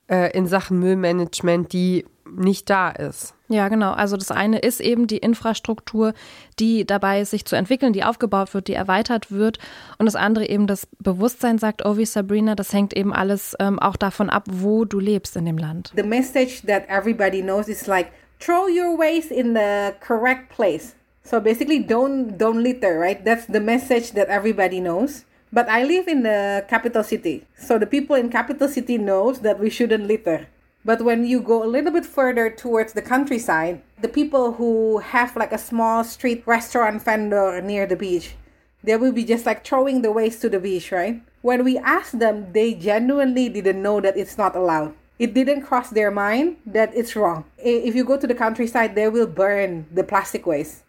äh, 0.08 0.30
in 0.36 0.46
Sachen 0.46 0.78
Müllmanagement, 0.78 1.72
die 1.72 2.06
nicht 2.30 2.70
da 2.70 2.90
ist. 2.90 3.34
Ja, 3.48 3.68
genau. 3.68 3.92
Also 3.92 4.16
das 4.16 4.30
eine 4.30 4.58
ist 4.58 4.80
eben 4.80 5.06
die 5.06 5.16
Infrastruktur, 5.16 6.12
die 6.58 6.84
dabei 6.84 7.22
ist, 7.22 7.30
sich 7.30 7.46
zu 7.46 7.56
entwickeln, 7.56 7.94
die 7.94 8.04
aufgebaut 8.04 8.52
wird, 8.52 8.68
die 8.68 8.74
erweitert 8.74 9.32
wird. 9.32 9.58
Und 9.96 10.04
das 10.04 10.16
andere 10.16 10.46
eben 10.46 10.66
das 10.66 10.86
Bewusstsein, 10.98 11.58
sagt 11.58 11.84
Ovi 11.84 12.04
Sabrina, 12.04 12.54
das 12.54 12.72
hängt 12.74 12.94
eben 12.94 13.12
alles 13.12 13.56
ähm, 13.58 13.78
auch 13.78 13.96
davon 13.96 14.28
ab, 14.28 14.44
wo 14.50 14.84
du 14.84 15.00
lebst 15.00 15.34
in 15.36 15.46
dem 15.46 15.56
Land. 15.56 15.92
The 15.96 16.02
message 16.02 16.62
that 16.66 16.84
everybody 16.88 17.40
knows 17.40 17.68
is 17.68 17.86
like, 17.86 18.08
throw 18.38 18.68
your 18.68 18.98
waste 18.98 19.32
in 19.32 19.54
the 19.54 19.94
correct 20.00 20.50
place. 20.50 20.94
So 21.24 21.40
basically, 21.40 21.80
don't 21.80 22.38
don't 22.38 22.62
litter, 22.62 22.98
right? 22.98 23.22
That's 23.22 23.46
the 23.46 23.60
message 23.60 24.12
that 24.12 24.28
everybody 24.28 24.80
knows. 24.80 25.24
But 25.52 25.68
I 25.68 25.84
live 25.84 26.08
in 26.08 26.22
the 26.22 26.64
capital 26.68 27.02
city, 27.02 27.44
so 27.56 27.78
the 27.78 27.86
people 27.86 28.16
in 28.16 28.28
capital 28.28 28.68
city 28.68 28.98
knows 28.98 29.40
that 29.40 29.58
we 29.58 29.70
shouldn't 29.70 30.06
litter. 30.06 30.46
But 30.88 31.02
when 31.02 31.26
you 31.26 31.42
go 31.42 31.62
a 31.62 31.68
little 31.68 31.92
bit 31.92 32.06
further 32.06 32.48
towards 32.48 32.94
the 32.94 33.02
countryside, 33.02 33.82
the 34.00 34.08
people 34.08 34.52
who 34.52 35.04
have 35.04 35.36
like 35.36 35.52
a 35.52 35.60
small 35.60 36.02
street 36.02 36.42
restaurant 36.46 37.04
vendor 37.04 37.60
near 37.60 37.84
the 37.84 37.94
beach, 37.94 38.36
they 38.82 38.96
will 38.96 39.12
be 39.12 39.22
just 39.22 39.44
like 39.44 39.66
throwing 39.66 40.00
the 40.00 40.10
waste 40.10 40.40
to 40.40 40.48
the 40.48 40.58
beach, 40.58 40.90
right? 40.90 41.20
When 41.42 41.62
we 41.62 41.76
asked 41.76 42.18
them, 42.18 42.54
they 42.54 42.72
genuinely 42.72 43.50
didn't 43.50 43.82
know 43.82 44.00
that 44.00 44.16
it's 44.16 44.38
not 44.38 44.56
allowed. 44.56 44.94
It 45.18 45.34
didn't 45.34 45.68
cross 45.68 45.90
their 45.90 46.10
mind 46.10 46.56
that 46.64 46.96
it's 46.96 47.14
wrong. 47.14 47.44
If 47.58 47.94
you 47.94 48.02
go 48.02 48.16
to 48.16 48.26
the 48.26 48.34
countryside, 48.34 48.94
they 48.94 49.10
will 49.10 49.26
burn 49.26 49.84
the 49.92 50.04
plastic 50.04 50.46
waste. 50.46 50.84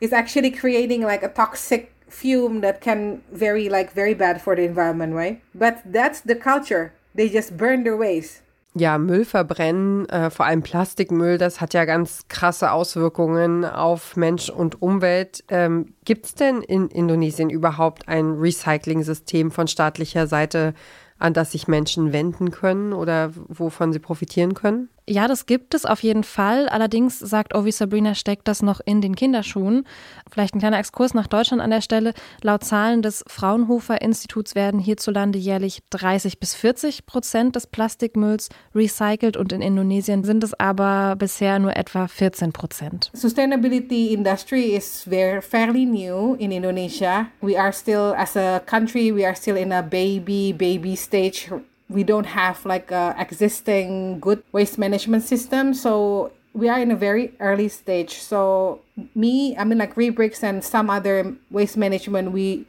It's 0.00 0.12
actually 0.12 0.52
creating 0.52 1.02
like 1.02 1.24
a 1.24 1.28
toxic 1.28 1.92
fume 2.08 2.60
that 2.60 2.80
can 2.80 3.24
very 3.32 3.68
like 3.68 3.94
very 3.94 4.14
bad 4.14 4.40
for 4.40 4.54
the 4.54 4.62
environment, 4.62 5.12
right? 5.12 5.42
But 5.52 5.82
that's 5.84 6.20
the 6.20 6.36
culture. 6.36 6.94
They 7.16 7.28
just 7.28 7.56
burn 7.56 7.82
their 7.82 7.96
waste. 7.96 8.42
Ja, 8.76 8.98
Müll 8.98 9.24
verbrennen, 9.24 10.08
äh, 10.08 10.30
vor 10.30 10.46
allem 10.46 10.62
Plastikmüll, 10.62 11.38
das 11.38 11.60
hat 11.60 11.74
ja 11.74 11.84
ganz 11.84 12.26
krasse 12.26 12.72
Auswirkungen 12.72 13.64
auf 13.64 14.16
Mensch 14.16 14.50
und 14.50 14.82
Umwelt. 14.82 15.44
Ähm, 15.46 15.94
Gibt 16.04 16.26
es 16.26 16.34
denn 16.34 16.60
in 16.60 16.88
Indonesien 16.88 17.50
überhaupt 17.50 18.08
ein 18.08 18.32
Recycling-System 18.32 19.52
von 19.52 19.68
staatlicher 19.68 20.26
Seite, 20.26 20.74
an 21.20 21.34
das 21.34 21.52
sich 21.52 21.68
Menschen 21.68 22.12
wenden 22.12 22.50
können 22.50 22.92
oder 22.92 23.30
wovon 23.46 23.92
sie 23.92 24.00
profitieren 24.00 24.54
können? 24.54 24.88
Ja, 25.06 25.28
das 25.28 25.44
gibt 25.44 25.74
es 25.74 25.84
auf 25.84 26.02
jeden 26.02 26.24
Fall. 26.24 26.66
Allerdings 26.68 27.18
sagt 27.18 27.54
Ovi 27.54 27.72
Sabrina, 27.72 28.14
steckt 28.14 28.48
das 28.48 28.62
noch 28.62 28.80
in 28.84 29.02
den 29.02 29.14
Kinderschuhen. 29.14 29.86
Vielleicht 30.30 30.54
ein 30.54 30.60
kleiner 30.60 30.78
Exkurs 30.78 31.12
nach 31.12 31.26
Deutschland 31.26 31.60
an 31.60 31.70
der 31.70 31.82
Stelle. 31.82 32.14
Laut 32.40 32.64
Zahlen 32.64 33.02
des 33.02 33.22
Fraunhofer 33.26 34.00
Instituts 34.00 34.54
werden 34.54 34.80
hierzulande 34.80 35.38
jährlich 35.38 35.82
30 35.90 36.40
bis 36.40 36.54
40 36.54 37.04
Prozent 37.04 37.54
des 37.54 37.66
Plastikmülls 37.66 38.48
recycelt 38.74 39.36
und 39.36 39.52
in 39.52 39.60
Indonesien 39.60 40.24
sind 40.24 40.42
es 40.42 40.58
aber 40.58 41.16
bisher 41.18 41.58
nur 41.58 41.76
etwa 41.76 42.08
14 42.08 42.52
Prozent. 42.52 43.10
Sustainability 43.12 44.14
industry 44.14 44.74
is 44.74 45.02
very 45.06 45.42
fairly 45.42 45.84
new 45.84 46.34
in 46.36 46.50
Indonesia. 46.50 47.26
We 47.42 47.60
are 47.60 47.72
still 47.74 48.14
as 48.16 48.36
a 48.38 48.60
country, 48.60 49.14
we 49.14 49.26
are 49.26 49.36
still 49.36 49.56
in 49.56 49.70
a 49.70 49.82
baby 49.82 50.54
baby 50.54 50.96
stage 50.96 51.50
we 51.88 52.02
don't 52.02 52.26
have 52.26 52.64
like 52.64 52.90
a 52.90 53.14
existing 53.18 54.20
good 54.20 54.42
waste 54.52 54.78
management 54.78 55.22
system 55.22 55.74
so 55.74 56.32
we 56.54 56.68
are 56.68 56.78
in 56.78 56.90
a 56.90 56.96
very 56.96 57.34
early 57.40 57.68
stage. 57.68 58.14
So 58.22 58.80
me 59.14 59.56
i 59.58 59.64
mean 59.64 59.78
like 59.78 59.94
rebricks 59.96 60.42
and 60.42 60.62
some 60.62 60.88
other 60.88 61.34
waste 61.50 61.76
management 61.76 62.30
we 62.30 62.64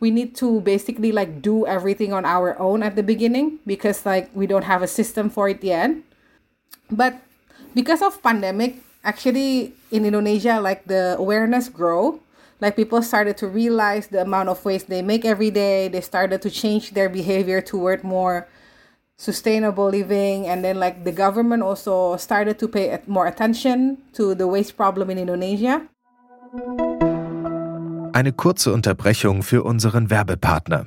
we 0.00 0.10
need 0.10 0.34
to 0.34 0.60
basically 0.62 1.10
like 1.12 1.40
do 1.40 1.66
everything 1.66 2.12
on 2.12 2.24
our 2.24 2.58
own 2.58 2.82
at 2.82 2.96
the 2.96 3.02
beginning 3.02 3.58
because 3.66 4.04
like 4.04 4.30
we 4.34 4.46
don't 4.46 4.66
have 4.66 4.82
a 4.82 4.86
system 4.86 5.30
for 5.30 5.48
it 5.48 5.62
yet. 5.62 5.90
But 6.90 7.18
because 7.74 8.02
of 8.02 8.22
pandemic 8.22 8.82
actually 9.04 9.74
in 9.90 10.04
indonesia 10.04 10.58
like 10.60 10.84
the 10.86 11.14
awareness 11.18 11.68
grow 11.68 12.18
like 12.60 12.76
people 12.76 13.02
started 13.02 13.36
to 13.38 13.46
realize 13.46 14.08
the 14.08 14.20
amount 14.20 14.48
of 14.48 14.64
waste 14.64 14.88
they 14.88 15.02
make 15.02 15.24
every 15.24 15.50
day 15.50 15.88
they 15.88 16.00
started 16.00 16.42
to 16.42 16.50
change 16.50 16.92
their 16.92 17.08
behavior 17.08 17.60
toward 17.60 18.02
more 18.02 18.48
sustainable 19.16 19.88
living 19.90 20.46
and 20.46 20.64
then 20.64 20.78
like 20.78 21.04
the 21.04 21.12
government 21.12 21.62
also 21.62 22.16
started 22.16 22.58
to 22.58 22.68
pay 22.68 22.96
more 23.06 23.26
attention 23.26 23.98
to 24.12 24.34
the 24.34 24.46
waste 24.46 24.76
problem 24.76 25.10
in 25.10 25.18
Indonesia. 25.18 25.82
Eine 28.12 28.32
kurze 28.32 28.72
Unterbrechung 28.72 29.42
für 29.42 29.64
unseren 29.64 30.10
Werbepartner. 30.10 30.86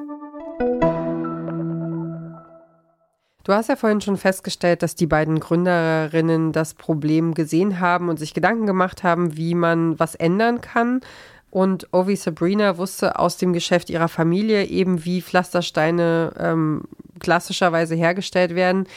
Du 3.43 3.53
hast 3.53 3.69
ja 3.69 3.75
vorhin 3.75 4.01
schon 4.01 4.17
festgestellt, 4.17 4.83
dass 4.83 4.95
die 4.95 5.07
beiden 5.07 5.39
Gründerinnen 5.39 6.51
das 6.51 6.75
Problem 6.75 7.33
gesehen 7.33 7.79
haben 7.79 8.09
und 8.09 8.17
sich 8.17 8.33
Gedanken 8.33 8.67
gemacht 8.67 9.03
haben, 9.03 9.35
wie 9.35 9.55
man 9.55 9.99
was 9.99 10.13
ändern 10.15 10.61
kann. 10.61 11.01
Und 11.49 11.91
Ovi 11.91 12.15
Sabrina 12.15 12.77
wusste 12.77 13.17
aus 13.19 13.37
dem 13.37 13.51
Geschäft 13.51 13.89
ihrer 13.89 14.07
Familie 14.07 14.65
eben, 14.65 15.03
wie 15.05 15.21
Pflastersteine 15.21 16.33
ähm, 16.39 16.83
klassischerweise 17.19 17.95
hergestellt 17.95 18.55
werden. 18.55 18.87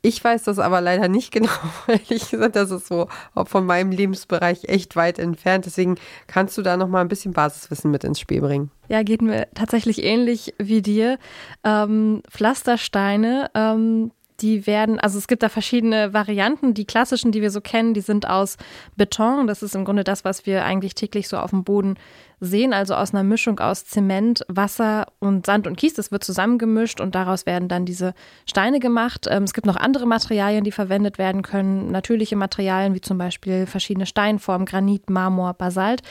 Ich 0.00 0.22
weiß 0.22 0.44
das 0.44 0.58
aber 0.58 0.80
leider 0.80 1.08
nicht 1.08 1.32
genau, 1.32 1.50
ehrlich 1.86 2.30
gesagt, 2.30 2.56
das 2.56 2.70
ist 2.70 2.86
so 2.86 3.08
von 3.44 3.66
meinem 3.66 3.90
Lebensbereich 3.90 4.64
echt 4.64 4.96
weit 4.96 5.18
entfernt. 5.18 5.66
Deswegen 5.66 5.96
kannst 6.26 6.56
du 6.58 6.62
da 6.62 6.76
noch 6.76 6.88
mal 6.88 7.00
ein 7.00 7.08
bisschen 7.08 7.32
Basiswissen 7.32 7.90
mit 7.90 8.04
ins 8.04 8.20
Spiel 8.20 8.40
bringen. 8.40 8.70
Ja, 8.88 9.02
geht 9.02 9.22
mir 9.22 9.48
tatsächlich 9.54 10.02
ähnlich 10.02 10.54
wie 10.58 10.82
dir. 10.82 11.18
Ähm, 11.64 12.22
Pflastersteine, 12.30 13.50
ähm, 13.54 14.12
die 14.40 14.66
werden, 14.66 15.00
also 15.00 15.18
es 15.18 15.26
gibt 15.26 15.42
da 15.42 15.48
verschiedene 15.48 16.12
Varianten. 16.12 16.72
Die 16.72 16.84
klassischen, 16.84 17.32
die 17.32 17.42
wir 17.42 17.50
so 17.50 17.60
kennen, 17.60 17.92
die 17.92 18.00
sind 18.00 18.28
aus 18.28 18.56
Beton. 18.96 19.48
Das 19.48 19.62
ist 19.62 19.74
im 19.74 19.84
Grunde 19.84 20.04
das, 20.04 20.24
was 20.24 20.46
wir 20.46 20.64
eigentlich 20.64 20.94
täglich 20.94 21.28
so 21.28 21.38
auf 21.38 21.50
dem 21.50 21.64
Boden 21.64 21.96
sehen, 22.40 22.72
also 22.72 22.94
aus 22.94 23.12
einer 23.12 23.24
Mischung 23.24 23.58
aus 23.58 23.84
Zement, 23.84 24.44
Wasser 24.48 25.06
und 25.18 25.46
Sand 25.46 25.66
und 25.66 25.76
Kies. 25.76 25.94
Das 25.94 26.12
wird 26.12 26.24
zusammengemischt 26.24 27.00
und 27.00 27.14
daraus 27.14 27.46
werden 27.46 27.68
dann 27.68 27.84
diese 27.84 28.14
Steine 28.46 28.80
gemacht. 28.80 29.26
Ähm, 29.28 29.44
es 29.44 29.52
gibt 29.52 29.66
noch 29.66 29.76
andere 29.76 30.06
Materialien, 30.06 30.64
die 30.64 30.72
verwendet 30.72 31.18
werden 31.18 31.42
können. 31.42 31.90
Natürliche 31.90 32.36
Materialien 32.36 32.94
wie 32.94 33.00
zum 33.00 33.18
Beispiel 33.18 33.66
verschiedene 33.66 34.06
Steinformen, 34.06 34.66
Granit, 34.66 35.10
Marmor, 35.10 35.54
Basalt. 35.54 36.02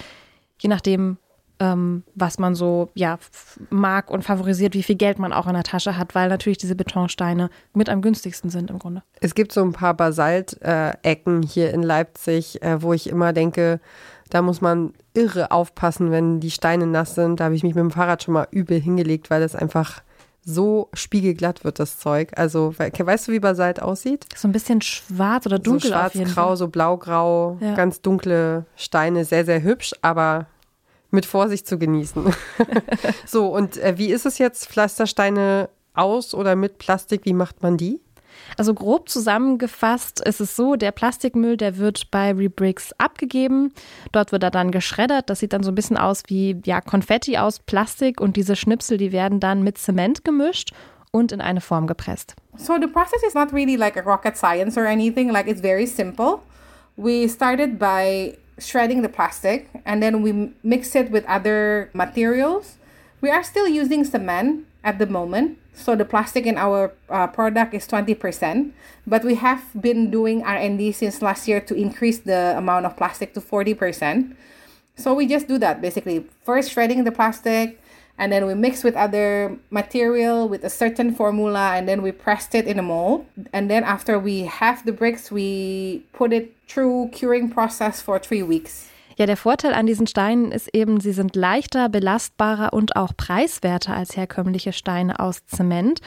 Je 0.59 0.69
nachdem, 0.69 1.17
ähm, 1.59 2.03
was 2.15 2.39
man 2.39 2.55
so 2.55 2.89
ja, 2.93 3.17
mag 3.69 4.11
und 4.11 4.23
favorisiert, 4.23 4.73
wie 4.73 4.83
viel 4.83 4.95
Geld 4.95 5.19
man 5.19 5.33
auch 5.33 5.47
in 5.47 5.53
der 5.53 5.63
Tasche 5.63 5.97
hat, 5.97 6.15
weil 6.15 6.29
natürlich 6.29 6.57
diese 6.57 6.75
Betonsteine 6.75 7.49
mit 7.73 7.89
am 7.89 8.01
günstigsten 8.01 8.49
sind 8.49 8.69
im 8.69 8.79
Grunde. 8.79 9.03
Es 9.21 9.35
gibt 9.35 9.51
so 9.51 9.63
ein 9.63 9.73
paar 9.73 9.93
Basaltecken 9.93 11.43
äh, 11.43 11.47
hier 11.47 11.73
in 11.73 11.83
Leipzig, 11.83 12.61
äh, 12.61 12.81
wo 12.81 12.93
ich 12.93 13.09
immer 13.09 13.33
denke, 13.33 13.79
da 14.29 14.41
muss 14.41 14.61
man 14.61 14.93
irre 15.13 15.51
aufpassen, 15.51 16.11
wenn 16.11 16.39
die 16.39 16.51
Steine 16.51 16.87
nass 16.87 17.15
sind. 17.15 17.39
Da 17.39 17.45
habe 17.45 17.55
ich 17.55 17.63
mich 17.63 17.75
mit 17.75 17.81
dem 17.81 17.91
Fahrrad 17.91 18.23
schon 18.23 18.33
mal 18.33 18.47
übel 18.51 18.79
hingelegt, 18.79 19.29
weil 19.29 19.41
das 19.41 19.55
einfach 19.55 20.01
so 20.43 20.89
spiegelglatt 20.93 21.65
wird, 21.65 21.79
das 21.79 21.99
Zeug. 21.99 22.31
Also, 22.37 22.73
weißt 22.77 23.27
du, 23.27 23.31
wie 23.33 23.39
Basalt 23.39 23.81
aussieht? 23.81 24.25
So 24.35 24.47
ein 24.47 24.53
bisschen 24.53 24.81
schwarz 24.81 25.45
oder 25.45 25.59
dunkel. 25.59 25.89
So 25.89 25.95
schwarz-grau, 25.95 26.55
so 26.55 26.69
blau-grau, 26.69 27.57
ja. 27.59 27.75
ganz 27.75 28.01
dunkle 28.01 28.65
Steine, 28.77 29.25
sehr, 29.25 29.43
sehr 29.43 29.61
hübsch, 29.61 29.93
aber 30.01 30.45
mit 31.11 31.25
Vorsicht 31.25 31.67
zu 31.67 31.77
genießen. 31.77 32.33
so, 33.25 33.47
und 33.47 33.77
äh, 33.77 33.97
wie 33.97 34.09
ist 34.09 34.25
es 34.25 34.37
jetzt? 34.37 34.67
Pflastersteine 34.67 35.69
aus 35.93 36.33
oder 36.33 36.55
mit 36.55 36.77
Plastik? 36.77 37.25
Wie 37.25 37.33
macht 37.33 37.61
man 37.61 37.75
die? 37.75 37.99
Also 38.55 38.73
grob 38.73 39.09
zusammengefasst 39.09 40.21
ist 40.21 40.39
es 40.39 40.55
so, 40.55 40.75
der 40.75 40.91
Plastikmüll, 40.91 41.57
der 41.57 41.77
wird 41.77 42.09
bei 42.11 42.31
Rebricks 42.31 42.93
abgegeben. 42.97 43.73
Dort 44.11 44.31
wird 44.31 44.43
er 44.43 44.51
dann 44.51 44.71
geschreddert. 44.71 45.29
Das 45.29 45.39
sieht 45.39 45.53
dann 45.53 45.63
so 45.63 45.71
ein 45.71 45.75
bisschen 45.75 45.97
aus 45.97 46.23
wie 46.27 46.61
ja, 46.65 46.81
Konfetti 46.81 47.37
aus 47.37 47.59
Plastik 47.59 48.21
und 48.21 48.37
diese 48.37 48.55
Schnipsel, 48.55 48.97
die 48.97 49.11
werden 49.11 49.39
dann 49.39 49.63
mit 49.63 49.77
Zement 49.77 50.23
gemischt 50.23 50.71
und 51.11 51.31
in 51.31 51.41
eine 51.41 51.61
Form 51.61 51.87
gepresst. 51.87 52.35
So 52.57 52.75
the 52.79 52.87
process 52.87 53.21
is 53.27 53.33
not 53.33 53.53
really 53.53 53.75
like 53.75 53.97
a 53.97 54.01
rocket 54.01 54.37
science 54.37 54.77
or 54.77 54.85
anything, 54.85 55.29
like 55.31 55.47
it's 55.47 55.61
very 55.61 55.85
simple. 55.85 56.39
We 56.95 57.27
started 57.27 57.77
by 57.77 58.37
shredding 58.59 59.03
the 59.03 59.09
plastic 59.09 59.69
and 59.85 60.01
then 60.01 60.23
we 60.23 60.51
mix 60.63 60.95
it 60.95 61.11
with 61.11 61.23
other 61.27 61.89
materials. 61.93 62.77
We 63.21 63.29
are 63.29 63.43
still 63.43 63.67
using 63.67 64.03
cement 64.03 64.65
at 64.83 64.99
the 64.99 65.05
moment. 65.05 65.57
So 65.77 65.95
the 65.95 66.05
plastic 66.05 66.45
in 66.45 66.57
our 66.57 66.91
uh, 67.09 67.27
product 67.27 67.73
is 67.73 67.87
20%, 67.87 68.71
but 69.05 69.23
we 69.23 69.35
have 69.35 69.61
been 69.79 70.09
doing 70.09 70.43
R&D 70.43 70.91
since 70.91 71.21
last 71.21 71.47
year 71.47 71.61
to 71.61 71.75
increase 71.75 72.17
the 72.19 72.57
amount 72.57 72.85
of 72.87 72.97
plastic 72.97 73.33
to 73.35 73.41
40%. 73.41 74.35
So 74.97 75.13
we 75.13 75.27
just 75.27 75.47
do 75.47 75.57
that 75.59 75.79
basically. 75.79 76.25
First 76.43 76.71
shredding 76.71 77.03
the 77.03 77.11
plastic, 77.11 77.79
and 78.17 78.31
then 78.31 78.47
we 78.47 78.55
mix 78.55 78.83
with 78.83 78.95
other 78.95 79.57
material 79.69 80.49
with 80.49 80.63
a 80.63 80.69
certain 80.69 81.13
formula 81.13 81.75
and 81.75 81.87
then 81.87 82.01
we 82.01 82.11
pressed 82.11 82.55
it 82.55 82.65
in 82.65 82.79
a 82.79 82.81
mold 82.81 83.25
and 83.53 83.69
then 83.69 83.83
after 83.83 84.17
we 84.17 84.45
have 84.45 84.83
the 84.85 84.91
bricks 84.91 85.29
we 85.29 86.03
put 86.13 86.33
it 86.33 86.55
through 86.67 87.09
curing 87.13 87.49
process 87.49 88.01
for 88.01 88.17
three 88.17 88.41
weeks 88.41 88.89
Ja, 89.17 89.25
der 89.25 89.35
Vorteil 89.35 89.73
an 89.73 89.87
diesen 89.87 90.05
Steinen 90.05 90.51
ist 90.51 90.69
eben, 90.75 90.99
sie 90.99 91.11
sind 91.11 91.35
leichter, 91.35 91.89
belastbarer 91.89 92.71
und 92.71 92.95
auch 92.95 93.17
preiswerter 93.17 93.95
als 93.95 94.15
herkömmliche 94.15 94.73
Steine 94.73 95.19
aus 95.19 95.43
Zement. 95.47 96.01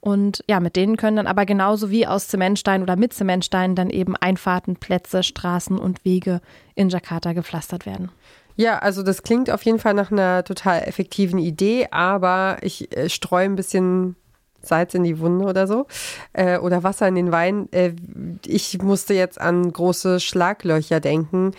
Und 0.00 0.42
ja, 0.48 0.60
mit 0.60 0.74
denen 0.74 0.96
können 0.96 1.18
dann 1.18 1.26
aber 1.26 1.44
genauso 1.44 1.90
wie 1.90 2.06
aus 2.06 2.28
Zementsteinen 2.28 2.82
oder 2.82 2.96
mit 2.96 3.12
Zementsteinen 3.12 3.76
dann 3.76 3.90
eben 3.90 4.16
Einfahrten, 4.16 4.76
Plätze, 4.76 5.22
Straßen 5.22 5.78
und 5.78 6.06
Wege 6.06 6.40
in 6.74 6.88
Jakarta 6.88 7.34
gepflastert 7.34 7.84
werden. 7.84 8.10
Ja, 8.56 8.78
also 8.78 9.02
das 9.02 9.22
klingt 9.22 9.50
auf 9.50 9.62
jeden 9.62 9.78
Fall 9.78 9.94
nach 9.94 10.10
einer 10.10 10.42
total 10.44 10.82
effektiven 10.82 11.38
Idee, 11.38 11.88
aber 11.90 12.58
ich 12.62 12.96
äh, 12.96 13.10
streue 13.10 13.44
ein 13.44 13.56
bisschen 13.56 14.16
Salz 14.62 14.94
in 14.94 15.04
die 15.04 15.18
Wunde 15.18 15.44
oder 15.44 15.66
so 15.66 15.86
äh, 16.32 16.58
oder 16.58 16.82
Wasser 16.82 17.08
in 17.08 17.16
den 17.16 17.32
Wein. 17.32 17.68
Äh, 17.72 17.92
ich 18.46 18.80
musste 18.80 19.12
jetzt 19.12 19.38
an 19.38 19.70
große 19.70 20.20
Schlaglöcher 20.20 21.00
denken 21.00 21.52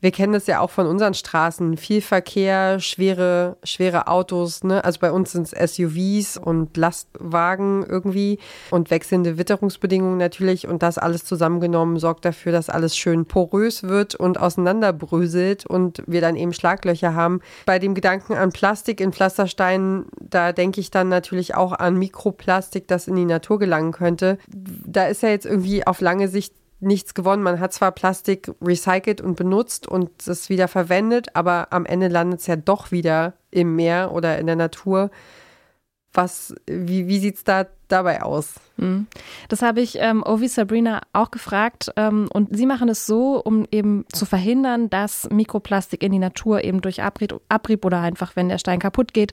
wir 0.00 0.10
kennen 0.10 0.32
das 0.32 0.46
ja 0.46 0.60
auch 0.60 0.70
von 0.70 0.86
unseren 0.86 1.14
Straßen. 1.14 1.76
Viel 1.76 2.00
Verkehr, 2.00 2.80
schwere, 2.80 3.56
schwere 3.62 4.08
Autos, 4.08 4.64
ne? 4.64 4.82
Also 4.84 5.00
bei 5.00 5.12
uns 5.12 5.32
sind 5.32 5.52
es 5.52 5.74
SUVs 5.74 6.38
und 6.38 6.76
Lastwagen 6.76 7.84
irgendwie 7.86 8.38
und 8.70 8.90
wechselnde 8.90 9.36
Witterungsbedingungen 9.36 10.16
natürlich. 10.16 10.66
Und 10.66 10.82
das 10.82 10.96
alles 10.96 11.24
zusammengenommen 11.24 11.98
sorgt 11.98 12.24
dafür, 12.24 12.52
dass 12.52 12.70
alles 12.70 12.96
schön 12.96 13.26
porös 13.26 13.82
wird 13.82 14.14
und 14.14 14.40
auseinanderbröselt 14.40 15.66
und 15.66 16.02
wir 16.06 16.20
dann 16.20 16.36
eben 16.36 16.52
Schlaglöcher 16.52 17.14
haben. 17.14 17.40
Bei 17.66 17.78
dem 17.78 17.94
Gedanken 17.94 18.34
an 18.34 18.52
Plastik 18.52 19.00
in 19.00 19.12
Pflastersteinen, 19.12 20.06
da 20.18 20.52
denke 20.52 20.80
ich 20.80 20.90
dann 20.90 21.08
natürlich 21.08 21.54
auch 21.54 21.72
an 21.72 21.98
Mikroplastik, 21.98 22.88
das 22.88 23.06
in 23.06 23.16
die 23.16 23.26
Natur 23.26 23.58
gelangen 23.58 23.92
könnte. 23.92 24.38
Da 24.48 25.06
ist 25.06 25.22
ja 25.22 25.28
jetzt 25.28 25.46
irgendwie 25.46 25.86
auf 25.86 26.00
lange 26.00 26.28
Sicht 26.28 26.54
nichts 26.80 27.14
gewonnen. 27.14 27.42
Man 27.42 27.60
hat 27.60 27.72
zwar 27.72 27.92
Plastik 27.92 28.50
recycelt 28.60 29.20
und 29.20 29.36
benutzt 29.36 29.86
und 29.86 30.26
es 30.26 30.48
wieder 30.48 30.68
verwendet, 30.68 31.28
aber 31.34 31.68
am 31.70 31.86
Ende 31.86 32.08
landet 32.08 32.40
es 32.40 32.46
ja 32.46 32.56
doch 32.56 32.90
wieder 32.90 33.34
im 33.50 33.76
Meer 33.76 34.12
oder 34.12 34.38
in 34.38 34.46
der 34.46 34.56
Natur. 34.56 35.10
Was, 36.12 36.54
wie, 36.66 37.06
wie 37.06 37.20
sieht 37.20 37.36
es 37.36 37.44
da 37.44 37.66
dabei 37.86 38.22
aus? 38.22 38.54
Hm. 38.78 39.06
Das 39.48 39.62
habe 39.62 39.80
ich 39.80 39.96
ähm, 40.00 40.24
Ovi 40.24 40.48
Sabrina 40.48 41.02
auch 41.12 41.30
gefragt. 41.30 41.92
Ähm, 41.96 42.28
und 42.32 42.56
sie 42.56 42.66
machen 42.66 42.88
es 42.88 43.06
so, 43.06 43.40
um 43.40 43.64
eben 43.70 44.04
zu 44.12 44.26
verhindern, 44.26 44.90
dass 44.90 45.28
Mikroplastik 45.30 46.02
in 46.02 46.10
die 46.10 46.18
Natur 46.18 46.64
eben 46.64 46.80
durch 46.80 47.02
Abrieb, 47.02 47.40
Abrieb 47.48 47.84
oder 47.84 48.00
einfach, 48.00 48.34
wenn 48.34 48.48
der 48.48 48.58
Stein 48.58 48.80
kaputt 48.80 49.14
geht, 49.14 49.32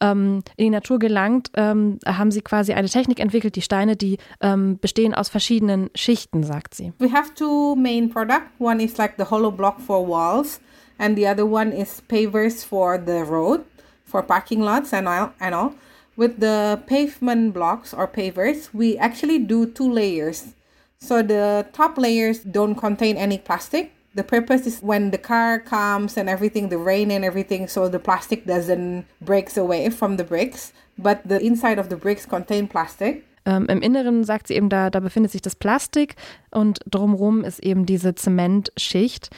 ähm, 0.00 0.42
in 0.56 0.64
die 0.64 0.70
Natur 0.70 0.98
gelangt. 0.98 1.50
Ähm, 1.54 1.98
haben 2.04 2.32
sie 2.32 2.42
quasi 2.42 2.72
eine 2.72 2.88
Technik 2.88 3.20
entwickelt, 3.20 3.54
die 3.54 3.62
Steine, 3.62 3.96
die 3.96 4.18
ähm, 4.40 4.78
bestehen 4.80 5.14
aus 5.14 5.28
verschiedenen 5.28 5.90
Schichten, 5.94 6.42
sagt 6.42 6.74
sie. 6.74 6.92
We 6.98 7.12
have 7.12 7.34
two 7.34 7.76
main 7.76 8.10
products. 8.10 8.50
One 8.58 8.82
is 8.82 8.96
like 8.96 9.14
the 9.16 9.24
hollow 9.24 9.52
block 9.52 9.80
for 9.80 10.06
walls, 10.06 10.60
and 10.98 11.16
the 11.16 11.28
other 11.28 11.46
one 11.48 11.70
is 11.70 12.02
pavers 12.08 12.64
for 12.64 12.98
the 12.98 13.22
road, 13.22 13.60
for 14.04 14.22
parking 14.22 14.60
lots 14.60 14.92
and 14.92 15.06
all. 15.06 15.30
And 15.38 15.54
all. 15.54 15.72
With 16.16 16.40
the 16.40 16.80
pavement 16.86 17.52
blocks 17.52 17.92
or 17.92 18.08
pavers, 18.08 18.72
we 18.72 18.96
actually 18.96 19.38
do 19.38 19.66
two 19.66 19.90
layers. 19.90 20.54
So 20.98 21.22
the 21.22 21.66
top 21.72 21.98
layers 21.98 22.40
don't 22.40 22.74
contain 22.74 23.16
any 23.16 23.36
plastic. 23.38 23.92
The 24.14 24.24
purpose 24.24 24.66
is 24.66 24.80
when 24.80 25.10
the 25.10 25.18
car 25.18 25.58
comes 25.60 26.16
and 26.16 26.26
everything, 26.28 26.70
the 26.70 26.78
rain 26.78 27.10
and 27.10 27.22
everything, 27.22 27.68
so 27.68 27.86
the 27.86 27.98
plastic 27.98 28.46
doesn't 28.46 29.04
breaks 29.20 29.58
away 29.58 29.90
from 29.90 30.16
the 30.16 30.24
bricks. 30.24 30.72
But 30.96 31.20
the 31.28 31.38
inside 31.38 31.78
of 31.78 31.90
the 31.90 31.96
bricks 31.96 32.24
contain 32.24 32.66
plastic. 32.66 33.24
Ähm, 33.44 33.66
Im 33.68 33.82
Inneren 33.82 34.24
sagt 34.24 34.48
sie 34.48 34.54
eben, 34.54 34.70
da, 34.70 34.90
da 34.90 35.00
befindet 35.00 35.32
sich 35.32 35.42
das 35.42 35.54
Plastik 35.54 36.16
und 36.50 36.80
drumherum 36.86 37.44
ist 37.44 37.60
eben 37.60 37.86
diese 37.86 38.14
Zementschicht. 38.14 39.30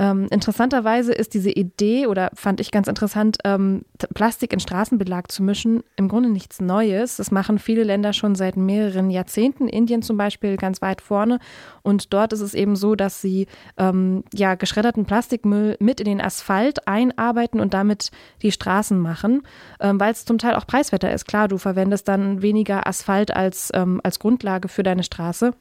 Ähm, 0.00 0.28
interessanterweise 0.30 1.12
ist 1.12 1.34
diese 1.34 1.50
Idee, 1.50 2.06
oder 2.06 2.30
fand 2.34 2.60
ich 2.60 2.70
ganz 2.70 2.86
interessant, 2.86 3.38
ähm, 3.44 3.82
Plastik 4.14 4.52
in 4.52 4.60
Straßenbelag 4.60 5.24
zu 5.28 5.42
mischen, 5.42 5.82
im 5.96 6.06
Grunde 6.06 6.28
nichts 6.28 6.60
Neues. 6.60 7.16
Das 7.16 7.32
machen 7.32 7.58
viele 7.58 7.82
Länder 7.82 8.12
schon 8.12 8.36
seit 8.36 8.56
mehreren 8.56 9.10
Jahrzehnten. 9.10 9.66
Indien 9.68 10.02
zum 10.02 10.16
Beispiel 10.16 10.56
ganz 10.56 10.80
weit 10.82 11.00
vorne. 11.00 11.40
Und 11.82 12.12
dort 12.12 12.32
ist 12.32 12.42
es 12.42 12.54
eben 12.54 12.76
so, 12.76 12.94
dass 12.94 13.20
sie 13.20 13.48
ähm, 13.76 14.22
ja 14.32 14.54
geschredderten 14.54 15.04
Plastikmüll 15.04 15.76
mit 15.80 15.98
in 15.98 16.06
den 16.06 16.20
Asphalt 16.20 16.86
einarbeiten 16.86 17.58
und 17.58 17.74
damit 17.74 18.12
die 18.42 18.52
Straßen 18.52 18.98
machen, 18.98 19.42
ähm, 19.80 19.98
weil 19.98 20.12
es 20.12 20.24
zum 20.24 20.38
Teil 20.38 20.54
auch 20.54 20.66
preiswerter 20.66 21.12
ist. 21.12 21.26
Klar, 21.26 21.48
du 21.48 21.58
verwendest 21.58 22.06
dann 22.06 22.40
weniger 22.40 22.86
Asphalt 22.86 23.34
als, 23.34 23.72
ähm, 23.74 24.00
als 24.04 24.20
Grundlage 24.20 24.68
für 24.68 24.84
deine 24.84 25.02
Straße. 25.02 25.54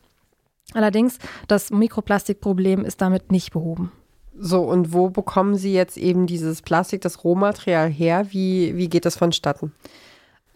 Allerdings, 0.74 1.18
das 1.48 1.72
Mikroplastikproblem 1.72 2.86
ist 2.86 3.02
damit 3.02 3.32
nicht 3.32 3.52
behoben. 3.52 3.92
So, 4.40 4.62
und 4.62 4.94
wo 4.94 5.10
bekommen 5.10 5.56
Sie 5.56 5.74
jetzt 5.74 5.98
eben 5.98 6.28
dieses 6.28 6.62
Plastik, 6.62 7.02
das 7.02 7.24
Rohmaterial 7.24 7.90
her? 7.90 8.28
Wie, 8.30 8.76
wie 8.78 8.90
geht 8.90 9.06
das 9.06 9.18
vonstatten? 9.18 9.72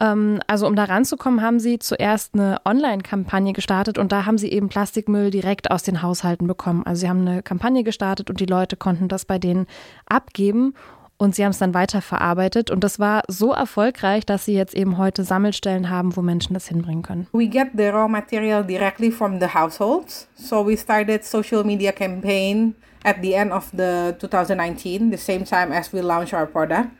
Ähm, 0.02 0.40
also 0.46 0.66
um 0.66 0.74
da 0.76 0.84
ranzukommen, 0.84 1.42
haben 1.42 1.60
sie 1.60 1.78
zuerst 1.78 2.34
eine 2.34 2.58
Online-Kampagne 2.64 3.52
gestartet 3.52 3.98
und 3.98 4.12
da 4.12 4.26
haben 4.26 4.36
sie 4.36 4.50
eben 4.50 4.68
Plastikmüll 4.68 5.30
direkt 5.30 5.70
aus 5.70 5.84
den 5.84 6.02
Haushalten 6.02 6.46
bekommen. 6.46 6.82
Also 6.84 7.00
sie 7.00 7.08
haben 7.08 7.20
eine 7.20 7.42
Kampagne 7.42 7.84
gestartet 7.84 8.28
und 8.28 8.40
die 8.40 8.46
Leute 8.46 8.76
konnten 8.76 9.08
das 9.08 9.24
bei 9.24 9.38
denen 9.38 9.66
abgeben 10.06 10.74
und 11.18 11.36
sie 11.36 11.44
haben 11.44 11.52
es 11.52 11.58
dann 11.58 11.72
weiterverarbeitet 11.72 12.72
und 12.72 12.82
das 12.82 12.98
war 12.98 13.22
so 13.28 13.52
erfolgreich, 13.52 14.26
dass 14.26 14.44
sie 14.44 14.54
jetzt 14.54 14.74
eben 14.74 14.98
heute 14.98 15.22
Sammelstellen 15.22 15.88
haben, 15.88 16.16
wo 16.16 16.22
Menschen 16.22 16.54
das 16.54 16.66
hinbringen 16.66 17.02
können. 17.02 17.28
We 17.32 17.46
get 17.46 17.68
the 17.76 17.86
raw 17.86 18.08
material 18.08 18.64
directly 18.64 19.12
from 19.12 19.38
the 19.40 19.46
households. 19.54 20.26
So 20.34 20.66
we 20.66 20.76
started 20.76 21.24
social 21.24 21.62
media 21.62 21.92
campaign 21.92 22.74
at 23.04 23.22
the 23.22 23.34
end 23.34 23.52
of 23.52 23.70
the 23.72 24.16
2019, 24.18 25.10
the 25.10 25.18
same 25.18 25.44
time 25.44 25.72
as 25.72 25.92
we 25.92 26.00
launch 26.00 26.32
our 26.32 26.46
product. 26.46 26.90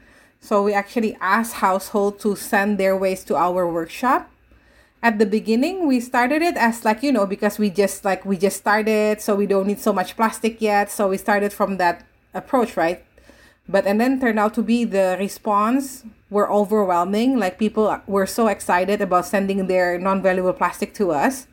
So 0.41 0.63
we 0.63 0.75
actually 0.75 1.17
asked 1.21 1.55
household 1.55 2.19
to 2.21 2.35
send 2.35 2.79
their 2.79 2.97
waste 2.97 3.29
to 3.29 3.37
our 3.37 3.71
workshop. 3.71 4.29
At 5.03 5.19
the 5.19 5.27
beginning, 5.27 5.87
we 5.87 6.01
started 6.01 6.43
it 6.43 6.57
as 6.57 6.85
like, 6.85 7.03
you 7.03 7.13
know, 7.13 7.27
because 7.27 7.59
we 7.59 7.71
just 7.71 8.05
like 8.05 8.25
we 8.25 8.37
just 8.37 8.57
started, 8.57 9.21
so 9.21 9.35
we 9.35 9.47
don't 9.47 9.67
need 9.67 9.81
so 9.81 9.93
much 9.93 10.17
plastic 10.17 10.61
yet. 10.61 10.91
So 10.91 11.09
we 11.09 11.17
started 11.17 11.53
from 11.53 11.77
that 11.79 12.05
approach, 12.35 12.77
right? 12.77 13.05
But 13.69 13.87
and 13.87 14.01
then 14.01 14.21
turned 14.21 14.39
out 14.39 14.55
to 14.55 14.63
be 14.63 14.85
the 14.85 15.17
response 15.19 16.05
were 16.31 16.51
overwhelming. 16.51 17.39
Like 17.39 17.59
people 17.59 18.01
were 18.07 18.27
so 18.27 18.49
excited 18.49 19.01
about 19.01 19.27
sending 19.27 19.67
their 19.67 19.99
non-valuable 19.99 20.55
plastic 20.55 20.95
to 20.95 21.13
us. 21.13 21.47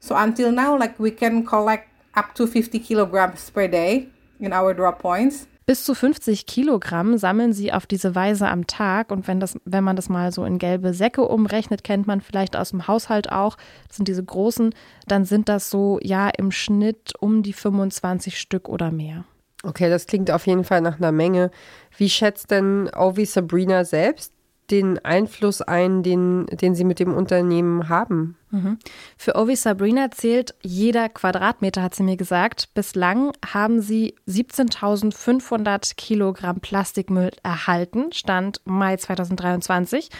So 0.00 0.14
until 0.14 0.52
now, 0.52 0.78
like 0.78 0.98
we 0.98 1.10
can 1.10 1.44
collect 1.44 1.90
up 2.18 2.34
to 2.34 2.46
50 2.46 2.80
kilograms 2.80 3.50
per 3.50 3.68
day 3.68 4.08
in 4.40 4.52
our 4.52 4.74
drop 4.74 4.98
points. 4.98 5.46
Bis 5.66 5.84
zu 5.84 5.94
50 5.94 6.46
Kilogramm 6.46 7.18
sammeln 7.18 7.52
sie 7.52 7.74
auf 7.74 7.86
diese 7.86 8.14
Weise 8.14 8.48
am 8.48 8.66
Tag. 8.66 9.12
Und 9.12 9.28
wenn, 9.28 9.38
das, 9.38 9.58
wenn 9.66 9.84
man 9.84 9.96
das 9.96 10.08
mal 10.08 10.32
so 10.32 10.46
in 10.46 10.56
gelbe 10.56 10.94
Säcke 10.94 11.28
umrechnet, 11.28 11.84
kennt 11.84 12.06
man 12.06 12.22
vielleicht 12.22 12.56
aus 12.56 12.70
dem 12.70 12.88
Haushalt 12.88 13.30
auch, 13.30 13.58
das 13.86 13.98
sind 13.98 14.08
diese 14.08 14.24
großen, 14.24 14.74
dann 15.06 15.26
sind 15.26 15.50
das 15.50 15.68
so, 15.68 15.98
ja, 16.02 16.30
im 16.30 16.52
Schnitt 16.52 17.12
um 17.20 17.42
die 17.42 17.52
25 17.52 18.40
Stück 18.40 18.66
oder 18.66 18.90
mehr. 18.90 19.24
Okay, 19.62 19.90
das 19.90 20.06
klingt 20.06 20.30
auf 20.30 20.46
jeden 20.46 20.64
Fall 20.64 20.80
nach 20.80 20.96
einer 20.96 21.12
Menge. 21.12 21.50
Wie 21.98 22.08
schätzt 22.08 22.50
denn 22.50 22.88
Ovi 22.96 23.26
Sabrina 23.26 23.84
selbst 23.84 24.32
den 24.70 24.98
Einfluss 25.04 25.62
ein, 25.62 26.02
den, 26.02 26.46
den 26.46 26.74
Sie 26.74 26.84
mit 26.84 27.00
dem 27.00 27.14
Unternehmen 27.14 27.88
haben? 27.88 28.36
Mhm. 28.50 28.78
Für 29.16 29.36
Ovi 29.36 29.56
Sabrina 29.56 30.10
zählt 30.10 30.54
jeder 30.62 31.08
Quadratmeter, 31.08 31.82
hat 31.82 31.94
sie 31.94 32.02
mir 32.02 32.16
gesagt. 32.16 32.74
Bislang 32.74 33.32
haben 33.52 33.80
sie 33.80 34.14
17.500 34.28 35.96
Kilogramm 35.96 36.60
Plastikmüll 36.60 37.30
erhalten, 37.42 38.12
Stand 38.12 38.60
Mai 38.64 38.96
2023. 38.96 40.10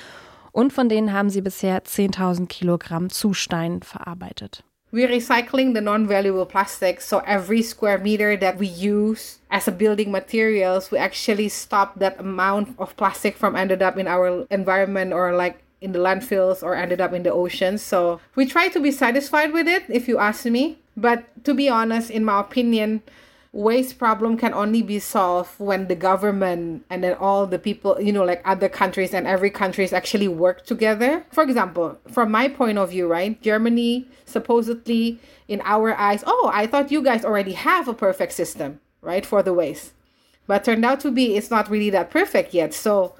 Und 0.52 0.72
von 0.72 0.88
denen 0.88 1.12
haben 1.12 1.30
sie 1.30 1.42
bisher 1.42 1.84
10.000 1.84 2.46
Kilogramm 2.46 3.10
zu 3.10 3.32
Stein 3.34 3.82
verarbeitet. 3.82 4.64
We're 4.90 5.08
recycling 5.08 5.74
the 5.74 5.82
non-valuable 5.82 6.46
plastics, 6.46 7.04
so 7.04 7.18
every 7.26 7.60
square 7.60 7.98
meter 7.98 8.38
that 8.38 8.56
we 8.56 8.66
use 8.66 9.38
as 9.50 9.68
a 9.68 9.72
building 9.72 10.10
materials, 10.10 10.90
we 10.90 10.96
actually 10.96 11.50
stop 11.50 11.98
that 11.98 12.18
amount 12.18 12.74
of 12.78 12.96
plastic 12.96 13.36
from 13.36 13.54
ended 13.54 13.82
up 13.82 13.98
in 13.98 14.08
our 14.08 14.46
environment 14.50 15.12
or 15.12 15.36
like 15.36 15.60
in 15.82 15.92
the 15.92 15.98
landfills 15.98 16.62
or 16.62 16.74
ended 16.74 17.02
up 17.02 17.12
in 17.12 17.22
the 17.22 17.32
oceans. 17.32 17.82
So 17.82 18.20
we 18.34 18.46
try 18.46 18.68
to 18.68 18.80
be 18.80 18.90
satisfied 18.90 19.52
with 19.52 19.68
it, 19.68 19.84
if 19.88 20.08
you 20.08 20.18
ask 20.18 20.46
me. 20.46 20.78
But 20.96 21.44
to 21.44 21.52
be 21.52 21.68
honest, 21.68 22.10
in 22.10 22.24
my 22.24 22.40
opinion, 22.40 23.02
waste 23.58 23.98
problem 23.98 24.36
can 24.36 24.54
only 24.54 24.82
be 24.82 25.00
solved 25.00 25.50
when 25.58 25.88
the 25.88 25.96
government 25.96 26.84
and 26.88 27.02
then 27.02 27.14
all 27.14 27.44
the 27.44 27.58
people 27.58 28.00
you 28.00 28.12
know 28.12 28.24
like 28.24 28.40
other 28.44 28.68
countries 28.68 29.12
and 29.12 29.26
every 29.26 29.50
countries 29.50 29.92
actually 29.92 30.28
work 30.28 30.64
together. 30.64 31.26
For 31.32 31.42
example 31.42 31.98
from 32.08 32.30
my 32.30 32.46
point 32.46 32.78
of 32.78 32.90
view 32.90 33.08
right 33.08 33.34
germany 33.42 34.06
supposedly 34.24 35.18
in 35.48 35.60
our 35.64 35.92
eyes 35.94 36.22
oh 36.24 36.50
i 36.54 36.68
thought 36.68 36.92
you 36.92 37.02
guys 37.02 37.24
already 37.24 37.54
have 37.54 37.88
a 37.88 37.94
perfect 37.94 38.32
system 38.32 38.78
right 39.02 39.26
for 39.26 39.42
the 39.42 39.52
waste. 39.52 39.92
But 40.46 40.62
turned 40.62 40.84
out 40.84 41.00
to 41.00 41.10
be 41.10 41.36
it's 41.36 41.50
not 41.50 41.68
really 41.68 41.90
that 41.90 42.10
perfect 42.12 42.54
yet. 42.54 42.72
So 42.72 43.16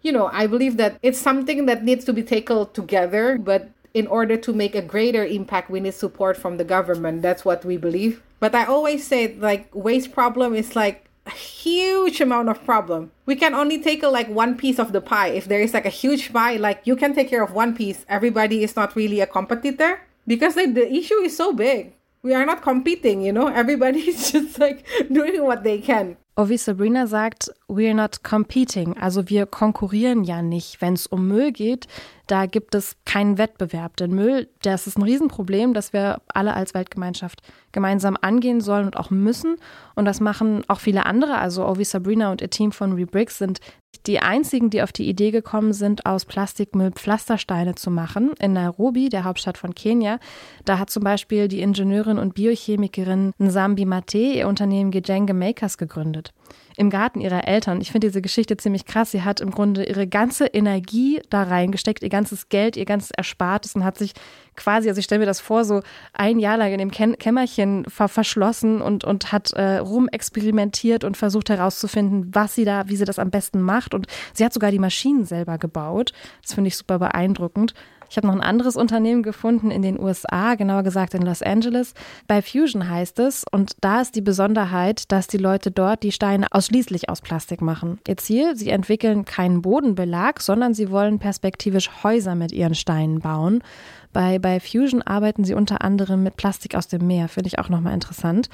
you 0.00 0.12
know 0.12 0.30
i 0.32 0.46
believe 0.46 0.78
that 0.78 0.98
it's 1.02 1.18
something 1.18 1.66
that 1.66 1.84
needs 1.84 2.06
to 2.06 2.14
be 2.14 2.22
tackled 2.22 2.72
together 2.72 3.36
but 3.36 3.68
in 3.92 4.06
order 4.06 4.36
to 4.38 4.52
make 4.52 4.74
a 4.74 4.82
greater 4.82 5.24
impact 5.26 5.68
we 5.68 5.78
need 5.78 5.94
support 5.94 6.36
from 6.38 6.56
the 6.56 6.64
government. 6.64 7.20
That's 7.20 7.44
what 7.44 7.66
we 7.66 7.76
believe 7.76 8.22
but 8.44 8.54
I 8.54 8.66
always 8.66 9.06
say 9.06 9.34
like 9.36 9.74
waste 9.74 10.12
problem 10.12 10.54
is 10.54 10.76
like 10.76 11.08
a 11.24 11.30
huge 11.30 12.20
amount 12.20 12.50
of 12.50 12.62
problem. 12.62 13.10
We 13.24 13.36
can 13.36 13.54
only 13.54 13.80
take 13.80 14.02
like 14.02 14.28
one 14.28 14.54
piece 14.58 14.78
of 14.78 14.92
the 14.92 15.00
pie. 15.00 15.28
If 15.28 15.46
there 15.46 15.62
is 15.62 15.72
like 15.72 15.86
a 15.86 15.96
huge 16.02 16.30
pie, 16.30 16.56
like 16.56 16.82
you 16.84 16.94
can 16.94 17.14
take 17.14 17.30
care 17.30 17.42
of 17.42 17.52
one 17.52 17.74
piece. 17.74 18.04
Everybody 18.06 18.62
is 18.62 18.76
not 18.76 18.94
really 18.96 19.20
a 19.22 19.26
competitor 19.26 19.98
because 20.26 20.56
like 20.56 20.74
the 20.74 20.86
issue 20.92 21.20
is 21.24 21.34
so 21.34 21.54
big. 21.54 21.94
We 22.22 22.34
are 22.34 22.44
not 22.44 22.60
competing, 22.60 23.22
you 23.22 23.32
know. 23.32 23.48
Everybody 23.48 24.00
is 24.12 24.32
just 24.32 24.58
like 24.58 24.84
doing 25.10 25.42
what 25.42 25.64
they 25.64 25.78
can. 25.78 26.18
Oh, 26.36 26.44
wie 26.44 26.58
Sabrina 26.58 27.06
sagt, 27.06 27.48
we're 27.66 27.94
not 27.94 28.22
competing. 28.24 28.94
Also 29.00 29.30
wir 29.30 29.46
konkurrieren 29.46 30.24
ja 30.24 30.42
nicht. 30.42 30.82
Wenn 30.82 30.92
es 30.92 31.06
um 31.06 31.28
Müll 31.28 31.50
geht, 31.50 31.86
da 32.26 32.46
gibt 32.46 32.74
es 32.74 32.96
keinen 33.04 33.38
Wettbewerb. 33.38 33.96
Denn 33.96 34.12
Müll, 34.12 34.48
das 34.62 34.86
ist 34.86 34.96
ein 34.96 35.02
Riesenproblem, 35.02 35.74
das 35.74 35.92
wir 35.92 36.20
alle 36.28 36.54
als 36.54 36.74
Weltgemeinschaft 36.74 37.42
gemeinsam 37.72 38.16
angehen 38.20 38.60
sollen 38.60 38.86
und 38.86 38.96
auch 38.96 39.10
müssen. 39.10 39.56
Und 39.94 40.04
das 40.04 40.20
machen 40.20 40.64
auch 40.68 40.80
viele 40.80 41.06
andere. 41.06 41.38
Also 41.38 41.66
Ovi 41.66 41.84
Sabrina 41.84 42.30
und 42.30 42.40
ihr 42.40 42.50
Team 42.50 42.72
von 42.72 42.92
Rebricks 42.92 43.38
sind 43.38 43.60
die 44.06 44.20
einzigen, 44.20 44.70
die 44.70 44.82
auf 44.82 44.92
die 44.92 45.08
Idee 45.08 45.30
gekommen 45.30 45.72
sind, 45.72 46.04
aus 46.04 46.24
Plastikmüll 46.24 46.90
Pflastersteine 46.92 47.74
zu 47.74 47.90
machen. 47.90 48.32
In 48.38 48.52
Nairobi, 48.52 49.08
der 49.08 49.24
Hauptstadt 49.24 49.56
von 49.56 49.74
Kenia, 49.74 50.18
da 50.64 50.78
hat 50.78 50.90
zum 50.90 51.04
Beispiel 51.04 51.48
die 51.48 51.60
Ingenieurin 51.60 52.18
und 52.18 52.34
Biochemikerin 52.34 53.32
Nsambi 53.38 53.84
Mate 53.84 54.18
ihr 54.18 54.48
Unternehmen 54.48 54.90
Gejenge 54.90 55.34
Makers 55.34 55.78
gegründet 55.78 56.32
im 56.76 56.90
Garten 56.90 57.20
ihrer 57.20 57.46
Eltern. 57.46 57.80
Ich 57.80 57.92
finde 57.92 58.08
diese 58.08 58.22
Geschichte 58.22 58.56
ziemlich 58.56 58.84
krass. 58.84 59.10
Sie 59.10 59.22
hat 59.22 59.40
im 59.40 59.50
Grunde 59.50 59.84
ihre 59.84 60.06
ganze 60.06 60.46
Energie 60.46 61.20
da 61.30 61.44
reingesteckt, 61.44 62.02
ihr 62.02 62.08
ganzes 62.08 62.48
Geld, 62.48 62.76
ihr 62.76 62.84
ganzes 62.84 63.10
Erspartes 63.10 63.74
und 63.74 63.84
hat 63.84 63.98
sich 63.98 64.12
quasi, 64.56 64.88
also 64.88 64.98
ich 64.98 65.04
stelle 65.04 65.20
mir 65.20 65.26
das 65.26 65.40
vor, 65.40 65.64
so 65.64 65.82
ein 66.12 66.38
Jahr 66.38 66.56
lang 66.56 66.72
in 66.72 66.78
dem 66.78 66.90
Kä 66.90 67.14
Kämmerchen 67.16 67.84
ver 67.86 68.08
verschlossen 68.08 68.80
und, 68.80 69.04
und 69.04 69.32
hat 69.32 69.52
äh, 69.52 69.76
rumexperimentiert 69.78 71.04
und 71.04 71.16
versucht 71.16 71.50
herauszufinden, 71.50 72.34
was 72.34 72.54
sie 72.54 72.64
da, 72.64 72.88
wie 72.88 72.96
sie 72.96 73.04
das 73.04 73.18
am 73.18 73.30
besten 73.30 73.60
macht. 73.60 73.94
Und 73.94 74.06
sie 74.32 74.44
hat 74.44 74.52
sogar 74.52 74.70
die 74.70 74.78
Maschinen 74.78 75.24
selber 75.24 75.58
gebaut. 75.58 76.12
Das 76.42 76.54
finde 76.54 76.68
ich 76.68 76.76
super 76.76 76.98
beeindruckend. 76.98 77.74
Ich 78.14 78.16
habe 78.16 78.28
noch 78.28 78.34
ein 78.36 78.42
anderes 78.42 78.76
Unternehmen 78.76 79.24
gefunden 79.24 79.72
in 79.72 79.82
den 79.82 79.98
USA, 79.98 80.54
genauer 80.54 80.84
gesagt 80.84 81.14
in 81.14 81.22
Los 81.22 81.42
Angeles. 81.42 81.94
Bei 82.28 82.42
Fusion 82.42 82.88
heißt 82.88 83.18
es, 83.18 83.44
und 83.50 83.72
da 83.80 84.02
ist 84.02 84.14
die 84.14 84.20
Besonderheit, 84.20 85.10
dass 85.10 85.26
die 85.26 85.36
Leute 85.36 85.72
dort 85.72 86.04
die 86.04 86.12
Steine 86.12 86.46
ausschließlich 86.52 87.08
aus 87.08 87.22
Plastik 87.22 87.60
machen. 87.60 87.98
Ihr 88.06 88.16
Ziel, 88.16 88.54
sie 88.54 88.70
entwickeln 88.70 89.24
keinen 89.24 89.62
Bodenbelag, 89.62 90.40
sondern 90.40 90.74
sie 90.74 90.92
wollen 90.92 91.18
perspektivisch 91.18 91.90
Häuser 92.04 92.36
mit 92.36 92.52
ihren 92.52 92.76
Steinen 92.76 93.18
bauen. 93.18 93.64
Bei, 94.12 94.38
bei 94.38 94.60
Fusion 94.60 95.02
arbeiten 95.02 95.42
sie 95.42 95.54
unter 95.54 95.82
anderem 95.82 96.22
mit 96.22 96.36
Plastik 96.36 96.76
aus 96.76 96.86
dem 96.86 97.08
Meer, 97.08 97.26
finde 97.26 97.48
ich 97.48 97.58
auch 97.58 97.68
nochmal 97.68 97.94
interessant. 97.94 98.48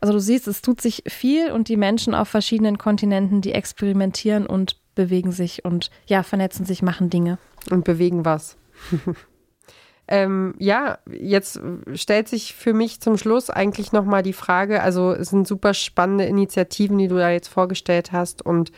Also 0.00 0.12
du 0.12 0.18
siehst, 0.18 0.48
es 0.48 0.60
tut 0.60 0.80
sich 0.80 1.04
viel 1.06 1.52
und 1.52 1.68
die 1.68 1.76
Menschen 1.76 2.16
auf 2.16 2.26
verschiedenen 2.26 2.78
Kontinenten, 2.78 3.42
die 3.42 3.52
experimentieren 3.52 4.44
und 4.44 4.74
bewegen 4.96 5.30
sich 5.30 5.64
und 5.64 5.92
ja, 6.06 6.24
vernetzen 6.24 6.66
sich, 6.66 6.82
machen 6.82 7.10
Dinge. 7.10 7.38
Und 7.70 7.84
bewegen 7.84 8.24
was? 8.24 8.56
ähm, 10.08 10.54
ja, 10.58 10.98
jetzt 11.10 11.60
stellt 11.94 12.28
sich 12.28 12.54
für 12.54 12.74
mich 12.74 13.00
zum 13.00 13.16
Schluss 13.16 13.50
eigentlich 13.50 13.92
nochmal 13.92 14.22
die 14.22 14.32
Frage, 14.32 14.82
also 14.82 15.12
es 15.12 15.30
sind 15.30 15.46
super 15.46 15.74
spannende 15.74 16.24
Initiativen, 16.24 16.98
die 16.98 17.08
du 17.08 17.16
da 17.16 17.30
jetzt 17.30 17.48
vorgestellt 17.48 18.12
hast 18.12 18.44
und, 18.44 18.72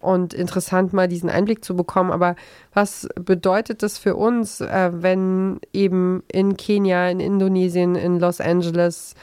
und 0.00 0.34
interessant 0.34 0.92
mal 0.92 1.08
diesen 1.08 1.30
Einblick 1.30 1.64
zu 1.64 1.76
bekommen, 1.76 2.10
aber 2.10 2.36
was 2.72 3.08
bedeutet 3.14 3.82
das 3.82 3.98
für 3.98 4.16
uns, 4.16 4.60
äh, 4.60 4.90
wenn 4.92 5.60
eben 5.72 6.22
in 6.30 6.56
Kenia, 6.56 7.08
in 7.08 7.20
Indonesien, 7.20 7.94
in 7.94 8.18
Los 8.18 8.40
Angeles 8.40 9.14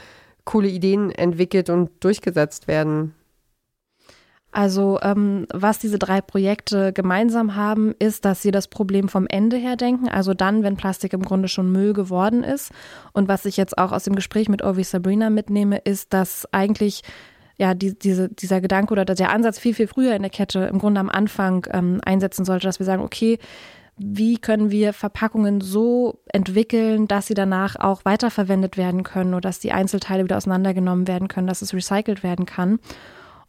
coole 0.44 0.68
Ideen 0.68 1.10
entwickelt 1.10 1.70
und 1.70 1.90
durchgesetzt 2.00 2.68
werden? 2.68 3.14
Also 4.54 5.00
ähm, 5.02 5.48
was 5.52 5.80
diese 5.80 5.98
drei 5.98 6.20
Projekte 6.20 6.92
gemeinsam 6.92 7.56
haben, 7.56 7.92
ist, 7.98 8.24
dass 8.24 8.40
sie 8.40 8.52
das 8.52 8.68
Problem 8.68 9.08
vom 9.08 9.26
Ende 9.26 9.56
her 9.56 9.74
denken, 9.74 10.08
also 10.08 10.32
dann, 10.32 10.62
wenn 10.62 10.76
Plastik 10.76 11.12
im 11.12 11.22
Grunde 11.22 11.48
schon 11.48 11.72
Müll 11.72 11.92
geworden 11.92 12.44
ist. 12.44 12.70
Und 13.12 13.26
was 13.26 13.46
ich 13.46 13.56
jetzt 13.56 13.76
auch 13.76 13.90
aus 13.90 14.04
dem 14.04 14.14
Gespräch 14.14 14.48
mit 14.48 14.62
Ovi 14.62 14.84
Sabrina 14.84 15.28
mitnehme, 15.28 15.78
ist, 15.78 16.12
dass 16.12 16.46
eigentlich 16.52 17.02
ja, 17.56 17.74
die, 17.74 17.98
diese, 17.98 18.28
dieser 18.28 18.60
Gedanke 18.60 18.92
oder 18.92 19.04
der 19.04 19.30
Ansatz 19.30 19.58
viel, 19.58 19.74
viel 19.74 19.88
früher 19.88 20.14
in 20.14 20.22
der 20.22 20.30
Kette 20.30 20.60
im 20.60 20.78
Grunde 20.78 21.00
am 21.00 21.10
Anfang 21.10 21.66
ähm, 21.72 22.00
einsetzen 22.04 22.44
sollte, 22.44 22.68
dass 22.68 22.78
wir 22.78 22.86
sagen, 22.86 23.02
okay, 23.02 23.40
wie 23.96 24.38
können 24.38 24.70
wir 24.70 24.92
Verpackungen 24.92 25.62
so 25.62 26.20
entwickeln, 26.32 27.08
dass 27.08 27.26
sie 27.26 27.34
danach 27.34 27.74
auch 27.74 28.04
weiterverwendet 28.04 28.76
werden 28.76 29.02
können 29.02 29.34
oder 29.34 29.48
dass 29.48 29.58
die 29.58 29.72
Einzelteile 29.72 30.22
wieder 30.22 30.36
auseinandergenommen 30.36 31.08
werden 31.08 31.26
können, 31.26 31.48
dass 31.48 31.60
es 31.60 31.74
recycelt 31.74 32.22
werden 32.22 32.46
kann. 32.46 32.78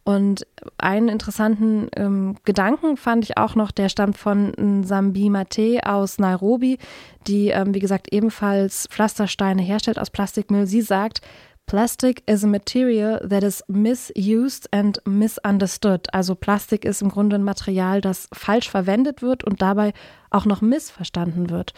Und 0.06 0.46
einen 0.78 1.08
interessanten 1.08 1.88
ähm, 1.96 2.36
Gedanken 2.44 2.96
fand 2.96 3.24
ich 3.24 3.38
auch 3.38 3.56
noch, 3.56 3.72
der 3.72 3.88
stammt 3.88 4.16
von 4.16 4.84
Sambi 4.84 5.30
Mate 5.30 5.80
aus 5.84 6.20
Nairobi, 6.20 6.78
die, 7.26 7.48
ähm, 7.48 7.74
wie 7.74 7.80
gesagt, 7.80 8.12
ebenfalls 8.12 8.86
Pflastersteine 8.88 9.62
herstellt 9.62 9.98
aus 9.98 10.10
Plastikmüll. 10.10 10.68
Sie 10.68 10.80
sagt, 10.80 11.22
Plastic 11.66 12.22
is 12.26 12.44
a 12.44 12.46
material 12.46 13.18
that 13.28 13.42
is 13.42 13.64
misused 13.66 14.72
and 14.72 15.00
misunderstood. 15.04 16.06
Also 16.14 16.36
Plastik 16.36 16.84
ist 16.84 17.02
im 17.02 17.08
Grunde 17.08 17.34
ein 17.34 17.42
Material, 17.42 18.00
das 18.00 18.28
falsch 18.32 18.70
verwendet 18.70 19.22
wird 19.22 19.42
und 19.42 19.60
dabei 19.60 19.92
auch 20.30 20.44
noch 20.44 20.60
missverstanden 20.60 21.50
wird. 21.50 21.74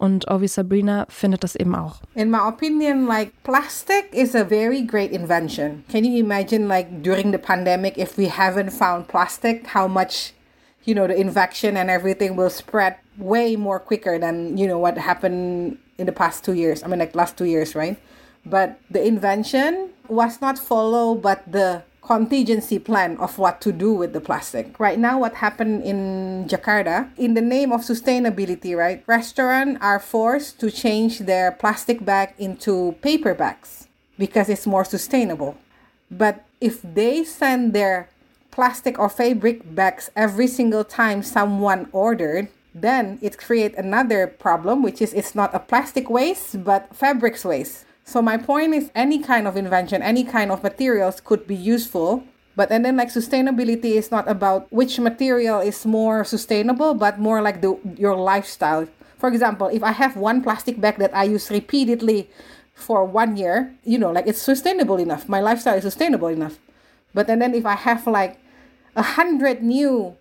Und 0.00 0.30
Ovi 0.30 0.48
Sabrina 0.48 1.04
findet 1.10 1.44
das 1.44 1.54
eben 1.54 1.74
auch. 1.74 2.00
In 2.14 2.30
my 2.30 2.38
opinion, 2.48 3.06
like 3.06 3.32
plastic 3.44 4.08
is 4.14 4.34
a 4.34 4.44
very 4.48 4.80
great 4.80 5.12
invention. 5.12 5.84
Can 5.92 6.04
you 6.04 6.18
imagine 6.18 6.68
like 6.68 7.02
during 7.02 7.32
the 7.32 7.38
pandemic 7.38 7.98
if 7.98 8.16
we 8.16 8.26
haven't 8.26 8.70
found 8.70 9.08
plastic, 9.08 9.66
how 9.74 9.86
much 9.86 10.32
you 10.84 10.94
know 10.94 11.06
the 11.06 11.14
infection 11.14 11.76
and 11.76 11.90
everything 11.90 12.34
will 12.34 12.48
spread 12.48 12.96
way 13.18 13.56
more 13.56 13.78
quicker 13.78 14.18
than 14.18 14.56
you 14.56 14.66
know 14.66 14.78
what 14.78 14.96
happened 14.96 15.76
in 15.98 16.06
the 16.06 16.12
past 16.12 16.46
two 16.46 16.54
years. 16.54 16.82
I 16.82 16.86
mean 16.86 16.98
like 16.98 17.14
last 17.14 17.36
two 17.36 17.44
years, 17.44 17.74
right? 17.74 17.98
But 18.46 18.80
the 18.90 19.04
invention 19.04 19.90
was 20.08 20.40
not 20.40 20.58
followed 20.58 21.20
but 21.20 21.44
the 21.44 21.82
contingency 22.10 22.80
plan 22.80 23.16
of 23.18 23.38
what 23.38 23.60
to 23.60 23.70
do 23.70 23.94
with 23.94 24.12
the 24.12 24.20
plastic. 24.20 24.80
Right 24.80 24.98
now, 24.98 25.20
what 25.20 25.34
happened 25.34 25.84
in 25.84 26.44
Jakarta, 26.50 27.08
in 27.16 27.34
the 27.34 27.40
name 27.40 27.70
of 27.70 27.82
sustainability, 27.82 28.76
right? 28.76 29.04
Restaurants 29.06 29.78
are 29.80 30.00
forced 30.00 30.58
to 30.58 30.72
change 30.72 31.20
their 31.20 31.52
plastic 31.52 32.04
bag 32.04 32.34
into 32.36 32.98
paper 33.00 33.32
bags 33.32 33.86
because 34.18 34.48
it's 34.48 34.66
more 34.66 34.84
sustainable. 34.84 35.54
But 36.10 36.42
if 36.60 36.82
they 36.82 37.22
send 37.22 37.74
their 37.74 38.10
plastic 38.50 38.98
or 38.98 39.08
fabric 39.08 39.62
bags 39.72 40.10
every 40.16 40.48
single 40.48 40.82
time 40.82 41.22
someone 41.22 41.86
ordered, 41.92 42.48
then 42.74 43.20
it 43.22 43.38
creates 43.38 43.78
another 43.78 44.26
problem, 44.26 44.82
which 44.82 45.00
is 45.00 45.14
it's 45.14 45.36
not 45.36 45.54
a 45.54 45.60
plastic 45.60 46.10
waste, 46.10 46.64
but 46.64 46.90
fabrics 46.90 47.44
waste. 47.44 47.84
So 48.10 48.18
my 48.20 48.38
point 48.42 48.74
is 48.74 48.90
any 48.92 49.22
kind 49.22 49.46
of 49.46 49.56
invention, 49.56 50.02
any 50.02 50.24
kind 50.24 50.50
of 50.50 50.64
materials 50.64 51.22
could 51.22 51.46
be 51.46 51.54
useful. 51.54 52.26
But 52.56 52.74
and 52.74 52.84
then 52.84 52.96
like 52.96 53.14
sustainability 53.14 53.94
is 53.94 54.10
not 54.10 54.26
about 54.26 54.66
which 54.74 54.98
material 54.98 55.60
is 55.62 55.86
more 55.86 56.26
sustainable, 56.26 56.94
but 56.94 57.22
more 57.22 57.38
like 57.40 57.62
the 57.62 57.78
your 57.94 58.18
lifestyle. 58.18 58.90
For 59.14 59.30
example, 59.30 59.70
if 59.70 59.86
I 59.86 59.94
have 59.94 60.18
one 60.18 60.42
plastic 60.42 60.82
bag 60.82 60.98
that 60.98 61.14
I 61.14 61.30
use 61.30 61.54
repeatedly 61.54 62.26
for 62.74 63.06
one 63.06 63.36
year, 63.38 63.78
you 63.86 63.94
know, 63.96 64.10
like 64.10 64.26
it's 64.26 64.42
sustainable 64.42 64.98
enough. 64.98 65.30
My 65.30 65.38
lifestyle 65.38 65.78
is 65.78 65.86
sustainable 65.86 66.34
enough. 66.34 66.58
But 67.14 67.30
and 67.30 67.38
then 67.38 67.54
if 67.54 67.62
I 67.62 67.78
have 67.78 68.10
like 68.10 68.42
a 68.98 69.14
hundred 69.14 69.62
new 69.62 70.18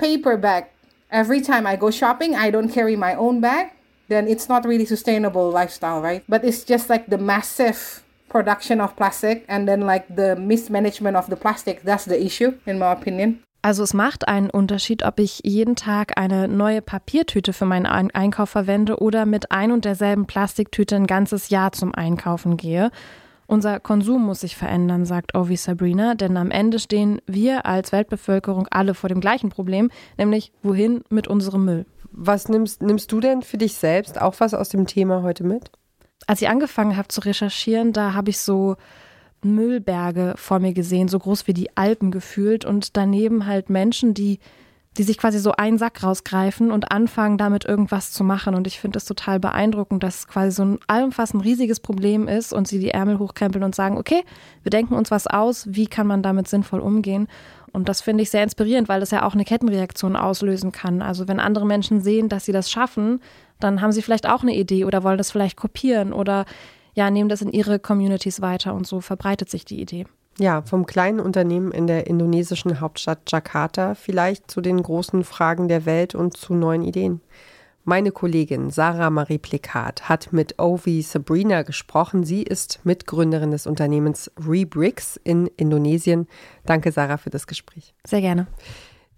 paper 0.00 0.40
bag 0.40 0.72
every 1.12 1.44
time 1.44 1.68
I 1.68 1.76
go 1.76 1.92
shopping, 1.92 2.32
I 2.32 2.48
don't 2.48 2.72
carry 2.72 2.96
my 2.96 3.12
own 3.12 3.44
bag 3.44 3.76
then 4.10 4.28
it's 4.28 4.48
not 4.48 4.66
really 4.66 4.84
sustainable 4.84 5.50
lifestyle, 5.50 6.02
right? 6.02 6.22
But 6.28 6.44
it's 6.44 6.66
just 6.66 6.90
like 6.90 7.06
the 7.08 7.18
massive 7.18 8.02
production 8.28 8.80
of 8.80 8.94
plastic 8.96 9.44
and 9.48 9.66
then 9.66 9.82
like 9.82 10.04
the 10.14 10.36
mismanagement 10.36 11.16
of 11.16 11.28
the 11.28 11.36
plastic. 11.36 11.82
That's 11.82 12.04
the 12.04 12.20
issue, 12.20 12.52
in 12.66 12.78
my 12.78 12.92
opinion. 12.92 13.42
Also 13.62 13.82
es 13.82 13.92
macht 13.92 14.26
einen 14.26 14.48
Unterschied, 14.48 15.02
ob 15.04 15.20
ich 15.20 15.40
jeden 15.44 15.76
Tag 15.76 16.18
eine 16.18 16.48
neue 16.48 16.80
Papiertüte 16.80 17.52
für 17.52 17.66
meinen 17.66 17.84
Einkauf 17.86 18.48
verwende 18.48 19.00
oder 19.00 19.26
mit 19.26 19.52
ein 19.52 19.70
und 19.70 19.84
derselben 19.84 20.26
Plastiktüte 20.26 20.96
ein 20.96 21.06
ganzes 21.06 21.50
Jahr 21.50 21.72
zum 21.72 21.94
Einkaufen 21.94 22.56
gehe. 22.56 22.90
Unser 23.46 23.78
Konsum 23.80 24.24
muss 24.24 24.40
sich 24.40 24.56
verändern, 24.56 25.04
sagt 25.04 25.34
Ovi 25.34 25.56
Sabrina, 25.56 26.14
denn 26.14 26.38
am 26.38 26.50
Ende 26.50 26.78
stehen 26.78 27.20
wir 27.26 27.66
als 27.66 27.92
Weltbevölkerung 27.92 28.66
alle 28.70 28.94
vor 28.94 29.08
dem 29.08 29.20
gleichen 29.20 29.50
Problem, 29.50 29.90
nämlich 30.16 30.52
wohin 30.62 31.02
mit 31.10 31.28
unserem 31.28 31.64
Müll. 31.64 31.84
Was 32.12 32.48
nimmst, 32.48 32.82
nimmst 32.82 33.10
du 33.12 33.20
denn 33.20 33.42
für 33.42 33.58
dich 33.58 33.74
selbst 33.74 34.20
auch 34.20 34.34
was 34.38 34.54
aus 34.54 34.68
dem 34.68 34.86
Thema 34.86 35.22
heute 35.22 35.44
mit? 35.44 35.70
Als 36.26 36.42
ich 36.42 36.48
angefangen 36.48 36.96
habe 36.96 37.08
zu 37.08 37.20
recherchieren, 37.20 37.92
da 37.92 38.14
habe 38.14 38.30
ich 38.30 38.38
so 38.38 38.76
Müllberge 39.42 40.34
vor 40.36 40.58
mir 40.58 40.74
gesehen, 40.74 41.08
so 41.08 41.18
groß 41.18 41.46
wie 41.46 41.54
die 41.54 41.76
Alpen 41.76 42.10
gefühlt 42.10 42.64
und 42.64 42.96
daneben 42.96 43.46
halt 43.46 43.70
Menschen, 43.70 44.14
die 44.14 44.38
die 44.96 45.04
sich 45.04 45.18
quasi 45.18 45.38
so 45.38 45.52
einen 45.52 45.78
Sack 45.78 46.02
rausgreifen 46.02 46.72
und 46.72 46.90
anfangen, 46.90 47.38
damit 47.38 47.64
irgendwas 47.64 48.10
zu 48.10 48.24
machen. 48.24 48.56
Und 48.56 48.66
ich 48.66 48.80
finde 48.80 48.98
es 48.98 49.04
total 49.04 49.38
beeindruckend, 49.38 50.02
dass 50.02 50.26
quasi 50.26 50.50
so 50.50 50.64
ein 50.64 50.78
allumfassend 50.88 51.44
riesiges 51.44 51.78
Problem 51.78 52.26
ist 52.26 52.52
und 52.52 52.66
sie 52.66 52.80
die 52.80 52.90
Ärmel 52.90 53.20
hochkrempeln 53.20 53.62
und 53.62 53.74
sagen, 53.74 53.96
okay, 53.98 54.24
wir 54.64 54.70
denken 54.70 54.94
uns 54.94 55.12
was 55.12 55.28
aus, 55.28 55.68
wie 55.70 55.86
kann 55.86 56.08
man 56.08 56.24
damit 56.24 56.48
sinnvoll 56.48 56.80
umgehen? 56.80 57.28
Und 57.72 57.88
das 57.88 58.00
finde 58.00 58.22
ich 58.22 58.30
sehr 58.30 58.42
inspirierend, 58.42 58.88
weil 58.88 59.00
das 59.00 59.10
ja 59.10 59.24
auch 59.24 59.34
eine 59.34 59.44
Kettenreaktion 59.44 60.16
auslösen 60.16 60.72
kann. 60.72 61.02
Also 61.02 61.28
wenn 61.28 61.40
andere 61.40 61.66
Menschen 61.66 62.00
sehen, 62.00 62.28
dass 62.28 62.44
sie 62.44 62.52
das 62.52 62.70
schaffen, 62.70 63.20
dann 63.60 63.80
haben 63.80 63.92
sie 63.92 64.02
vielleicht 64.02 64.28
auch 64.28 64.42
eine 64.42 64.54
Idee 64.54 64.84
oder 64.84 65.02
wollen 65.04 65.18
das 65.18 65.30
vielleicht 65.30 65.56
kopieren 65.56 66.12
oder 66.12 66.46
ja, 66.94 67.10
nehmen 67.10 67.28
das 67.28 67.42
in 67.42 67.52
ihre 67.52 67.78
Communities 67.78 68.40
weiter 68.40 68.74
und 68.74 68.86
so 68.86 69.00
verbreitet 69.00 69.48
sich 69.48 69.64
die 69.64 69.80
Idee. 69.80 70.06
Ja, 70.38 70.62
vom 70.62 70.86
kleinen 70.86 71.20
Unternehmen 71.20 71.70
in 71.70 71.86
der 71.86 72.06
indonesischen 72.06 72.80
Hauptstadt 72.80 73.30
Jakarta 73.30 73.94
vielleicht 73.94 74.50
zu 74.50 74.60
den 74.60 74.82
großen 74.82 75.22
Fragen 75.22 75.68
der 75.68 75.86
Welt 75.86 76.14
und 76.14 76.36
zu 76.36 76.54
neuen 76.54 76.82
Ideen. 76.82 77.20
Meine 77.84 78.12
Kollegin 78.12 78.70
Sarah 78.70 79.08
Marie 79.08 79.38
Plikat 79.38 80.08
hat 80.08 80.32
mit 80.32 80.60
Ovi 80.60 81.00
Sabrina 81.00 81.62
gesprochen. 81.62 82.24
Sie 82.24 82.42
ist 82.42 82.80
Mitgründerin 82.84 83.50
des 83.50 83.66
Unternehmens 83.66 84.30
Rebricks 84.38 85.18
in 85.24 85.46
Indonesien. 85.56 86.28
Danke, 86.66 86.92
Sarah, 86.92 87.16
für 87.16 87.30
das 87.30 87.46
Gespräch. 87.46 87.94
Sehr 88.06 88.20
gerne. 88.20 88.46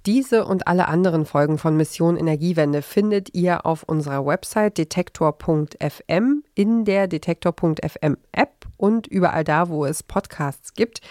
Diese 0.06 0.44
und 0.44 0.66
alle 0.66 0.88
anderen 0.88 1.26
Folgen 1.26 1.58
von 1.58 1.76
Mission 1.76 2.16
Energiewende 2.16 2.82
findet 2.82 3.34
ihr 3.34 3.66
auf 3.66 3.84
unserer 3.84 4.26
Website 4.26 4.78
detektor.fm, 4.78 6.42
in 6.54 6.84
der 6.84 7.06
detektor.fm 7.06 8.16
App 8.32 8.66
und 8.76 9.06
überall 9.06 9.44
da, 9.44 9.68
wo 9.68 9.84
es 9.84 10.02
Podcasts 10.02 10.74
gibt. 10.74 11.02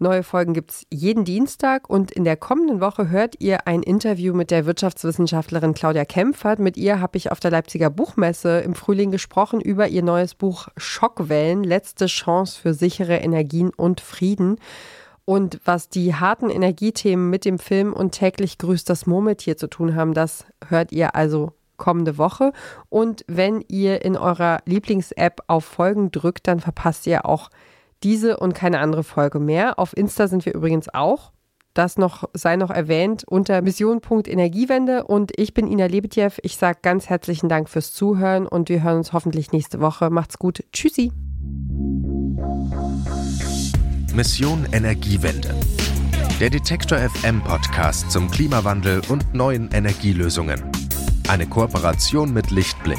Neue 0.00 0.22
Folgen 0.22 0.54
gibt 0.54 0.70
es 0.70 0.86
jeden 0.92 1.24
Dienstag 1.24 1.90
und 1.90 2.12
in 2.12 2.22
der 2.22 2.36
kommenden 2.36 2.80
Woche 2.80 3.08
hört 3.08 3.34
ihr 3.40 3.66
ein 3.66 3.82
Interview 3.82 4.32
mit 4.32 4.52
der 4.52 4.64
Wirtschaftswissenschaftlerin 4.64 5.74
Claudia 5.74 6.04
Kempfert. 6.04 6.60
Mit 6.60 6.76
ihr 6.76 7.00
habe 7.00 7.16
ich 7.16 7.32
auf 7.32 7.40
der 7.40 7.50
Leipziger 7.50 7.90
Buchmesse 7.90 8.60
im 8.60 8.76
Frühling 8.76 9.10
gesprochen 9.10 9.60
über 9.60 9.88
ihr 9.88 10.04
neues 10.04 10.36
Buch 10.36 10.68
Schockwellen, 10.76 11.64
letzte 11.64 12.06
Chance 12.06 12.60
für 12.60 12.74
sichere 12.74 13.16
Energien 13.16 13.70
und 13.70 14.00
Frieden. 14.00 14.60
Und 15.24 15.58
was 15.64 15.88
die 15.88 16.14
harten 16.14 16.48
Energiethemen 16.48 17.28
mit 17.28 17.44
dem 17.44 17.58
Film 17.58 17.92
und 17.92 18.12
täglich 18.12 18.56
grüßt 18.58 18.88
das 18.88 19.04
Murmeltier 19.06 19.56
zu 19.56 19.66
tun 19.66 19.96
haben, 19.96 20.14
das 20.14 20.46
hört 20.68 20.92
ihr 20.92 21.16
also 21.16 21.54
kommende 21.76 22.18
Woche. 22.18 22.52
Und 22.88 23.24
wenn 23.26 23.64
ihr 23.66 24.04
in 24.04 24.16
eurer 24.16 24.60
Lieblings-App 24.64 25.42
auf 25.48 25.64
Folgen 25.64 26.12
drückt, 26.12 26.46
dann 26.46 26.60
verpasst 26.60 27.04
ihr 27.08 27.26
auch 27.26 27.50
diese 28.02 28.38
und 28.38 28.54
keine 28.54 28.78
andere 28.80 29.04
Folge 29.04 29.38
mehr. 29.38 29.78
Auf 29.78 29.96
Insta 29.96 30.28
sind 30.28 30.46
wir 30.46 30.54
übrigens 30.54 30.92
auch. 30.92 31.32
Das 31.74 31.96
noch 31.96 32.24
sei 32.32 32.56
noch 32.56 32.70
erwähnt 32.70 33.22
unter 33.28 33.62
mission.energiewende 33.62 35.04
und 35.04 35.30
ich 35.36 35.54
bin 35.54 35.68
Ina 35.68 35.86
Lebetjew. 35.86 36.32
Ich 36.42 36.56
sage 36.56 36.80
ganz 36.82 37.08
herzlichen 37.08 37.48
Dank 37.48 37.68
fürs 37.68 37.92
Zuhören 37.92 38.46
und 38.48 38.68
wir 38.68 38.82
hören 38.82 38.96
uns 38.96 39.12
hoffentlich 39.12 39.52
nächste 39.52 39.80
Woche. 39.80 40.10
Macht's 40.10 40.38
gut. 40.38 40.64
Tschüssi. 40.72 41.12
Mission 44.14 44.66
Energiewende. 44.72 45.54
Der 46.40 46.50
Detektor 46.50 46.98
FM 46.98 47.42
Podcast 47.44 48.10
zum 48.10 48.28
Klimawandel 48.28 49.02
und 49.08 49.32
neuen 49.32 49.70
Energielösungen. 49.70 50.60
Eine 51.28 51.46
Kooperation 51.46 52.32
mit 52.32 52.50
Lichtblick, 52.50 52.98